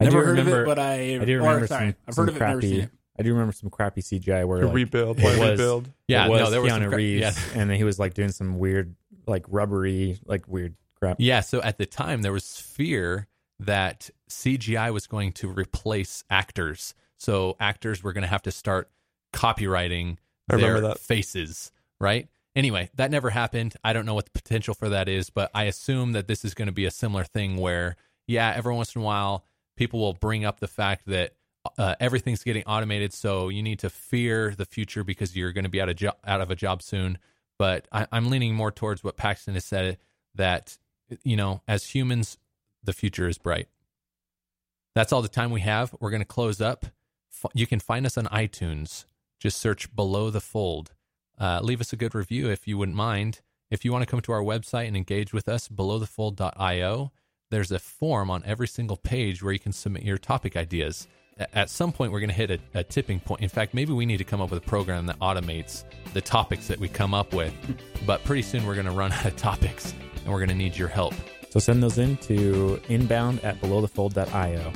I 0.00 0.04
never 0.04 0.20
do 0.20 0.26
heard 0.26 0.38
remember, 0.38 0.56
of 0.56 0.62
it 0.62 0.66
but 0.66 0.78
i, 0.78 1.18
I 1.20 1.24
do 1.24 1.38
or, 1.38 1.42
remember 1.42 1.66
sorry 1.66 1.86
some, 1.88 1.96
i've 2.06 2.14
some 2.14 2.24
heard 2.26 2.28
of 2.28 2.36
it 2.36 2.40
never 2.46 2.62
seen 2.62 2.80
it 2.82 2.90
I 3.18 3.22
do 3.22 3.32
remember 3.32 3.52
some 3.52 3.70
crappy 3.70 4.00
CGI 4.02 4.46
where 4.46 4.64
like, 4.64 4.74
rebuild, 4.74 5.18
it 5.18 5.24
was- 5.24 5.50
rebuild? 5.50 5.90
Yeah, 6.06 6.26
it 6.26 6.30
was 6.30 6.40
no, 6.40 6.50
there 6.50 6.60
was 6.60 6.72
some 6.72 6.82
Keanu 6.82 6.88
cra- 6.88 6.96
Reeves, 6.96 7.20
yeah. 7.54 7.60
and 7.60 7.70
he 7.72 7.84
was 7.84 7.98
like 7.98 8.14
doing 8.14 8.30
some 8.30 8.58
weird, 8.58 8.94
like 9.26 9.44
rubbery, 9.48 10.18
like 10.24 10.46
weird 10.46 10.74
crap. 10.94 11.16
Yeah, 11.18 11.40
so 11.40 11.60
at 11.62 11.78
the 11.78 11.86
time 11.86 12.22
there 12.22 12.32
was 12.32 12.58
fear 12.58 13.26
that 13.60 14.10
CGI 14.30 14.92
was 14.92 15.06
going 15.06 15.32
to 15.32 15.48
replace 15.48 16.22
actors. 16.30 16.94
So 17.16 17.56
actors 17.58 18.02
were 18.02 18.12
going 18.12 18.22
to 18.22 18.28
have 18.28 18.42
to 18.42 18.52
start 18.52 18.88
copyrighting 19.32 20.18
remember 20.48 20.80
their 20.80 20.88
that. 20.90 20.98
faces, 20.98 21.72
right? 22.00 22.28
Anyway, 22.54 22.90
that 22.94 23.10
never 23.10 23.30
happened. 23.30 23.74
I 23.84 23.92
don't 23.92 24.06
know 24.06 24.14
what 24.14 24.24
the 24.26 24.30
potential 24.30 24.74
for 24.74 24.88
that 24.88 25.08
is, 25.08 25.30
but 25.30 25.50
I 25.54 25.64
assume 25.64 26.12
that 26.12 26.28
this 26.28 26.44
is 26.44 26.54
going 26.54 26.66
to 26.66 26.72
be 26.72 26.86
a 26.86 26.90
similar 26.90 27.24
thing 27.24 27.56
where, 27.56 27.96
yeah, 28.26 28.52
every 28.56 28.74
once 28.74 28.94
in 28.94 29.02
a 29.02 29.04
while 29.04 29.44
people 29.76 30.00
will 30.00 30.14
bring 30.14 30.44
up 30.44 30.60
the 30.60 30.66
fact 30.68 31.06
that 31.06 31.34
uh, 31.76 31.94
everything's 32.00 32.42
getting 32.44 32.64
automated, 32.64 33.12
so 33.12 33.48
you 33.48 33.62
need 33.62 33.78
to 33.80 33.90
fear 33.90 34.54
the 34.56 34.64
future 34.64 35.04
because 35.04 35.36
you're 35.36 35.52
going 35.52 35.64
to 35.64 35.70
be 35.70 35.80
out 35.80 35.88
of 35.88 35.96
jo- 35.96 36.12
out 36.26 36.40
of 36.40 36.50
a 36.50 36.56
job 36.56 36.82
soon. 36.82 37.18
But 37.58 37.88
I, 37.92 38.06
I'm 38.12 38.30
leaning 38.30 38.54
more 38.54 38.70
towards 38.70 39.02
what 39.02 39.16
Paxton 39.16 39.54
has 39.54 39.64
said 39.64 39.98
that 40.34 40.78
you 41.24 41.36
know, 41.36 41.62
as 41.66 41.90
humans, 41.90 42.38
the 42.84 42.92
future 42.92 43.28
is 43.28 43.38
bright. 43.38 43.68
That's 44.94 45.12
all 45.12 45.22
the 45.22 45.28
time 45.28 45.50
we 45.50 45.60
have. 45.62 45.94
We're 46.00 46.10
going 46.10 46.20
to 46.22 46.26
close 46.26 46.60
up. 46.60 46.86
F- 47.32 47.50
You 47.54 47.66
can 47.66 47.80
find 47.80 48.04
us 48.06 48.18
on 48.18 48.26
iTunes. 48.26 49.04
Just 49.40 49.58
search 49.58 49.94
Below 49.94 50.30
the 50.30 50.40
Fold. 50.40 50.92
Uh, 51.38 51.60
leave 51.62 51.80
us 51.80 51.92
a 51.92 51.96
good 51.96 52.14
review 52.14 52.50
if 52.50 52.66
you 52.66 52.76
wouldn't 52.76 52.96
mind. 52.96 53.40
If 53.70 53.84
you 53.84 53.92
want 53.92 54.02
to 54.02 54.10
come 54.10 54.20
to 54.22 54.32
our 54.32 54.42
website 54.42 54.88
and 54.88 54.96
engage 54.96 55.32
with 55.32 55.48
us, 55.48 55.68
belowthefold.io, 55.68 57.12
there's 57.50 57.70
a 57.70 57.78
form 57.78 58.30
on 58.30 58.42
every 58.44 58.66
single 58.66 58.96
page 58.96 59.42
where 59.42 59.52
you 59.52 59.58
can 59.58 59.72
submit 59.72 60.02
your 60.02 60.18
topic 60.18 60.56
ideas. 60.56 61.06
At 61.52 61.70
some 61.70 61.92
point, 61.92 62.10
we're 62.10 62.20
going 62.20 62.30
to 62.30 62.34
hit 62.34 62.50
a, 62.50 62.58
a 62.74 62.84
tipping 62.84 63.20
point. 63.20 63.42
In 63.42 63.48
fact, 63.48 63.72
maybe 63.72 63.92
we 63.92 64.06
need 64.06 64.16
to 64.16 64.24
come 64.24 64.40
up 64.40 64.50
with 64.50 64.64
a 64.64 64.66
program 64.66 65.06
that 65.06 65.18
automates 65.20 65.84
the 66.12 66.20
topics 66.20 66.66
that 66.66 66.78
we 66.78 66.88
come 66.88 67.14
up 67.14 67.32
with. 67.32 67.52
But 68.06 68.24
pretty 68.24 68.40
soon, 68.40 68.64
we're 68.64 68.74
going 68.74 68.86
to 68.86 68.92
run 68.92 69.12
out 69.12 69.26
of 69.26 69.36
topics 69.36 69.92
and 70.24 70.32
we're 70.32 70.38
going 70.38 70.48
to 70.48 70.54
need 70.54 70.74
your 70.74 70.88
help. 70.88 71.12
So 71.50 71.60
send 71.60 71.82
those 71.82 71.98
in 71.98 72.16
to 72.18 72.80
inbound 72.88 73.44
at 73.44 73.60
belowthefold.io. 73.60 74.72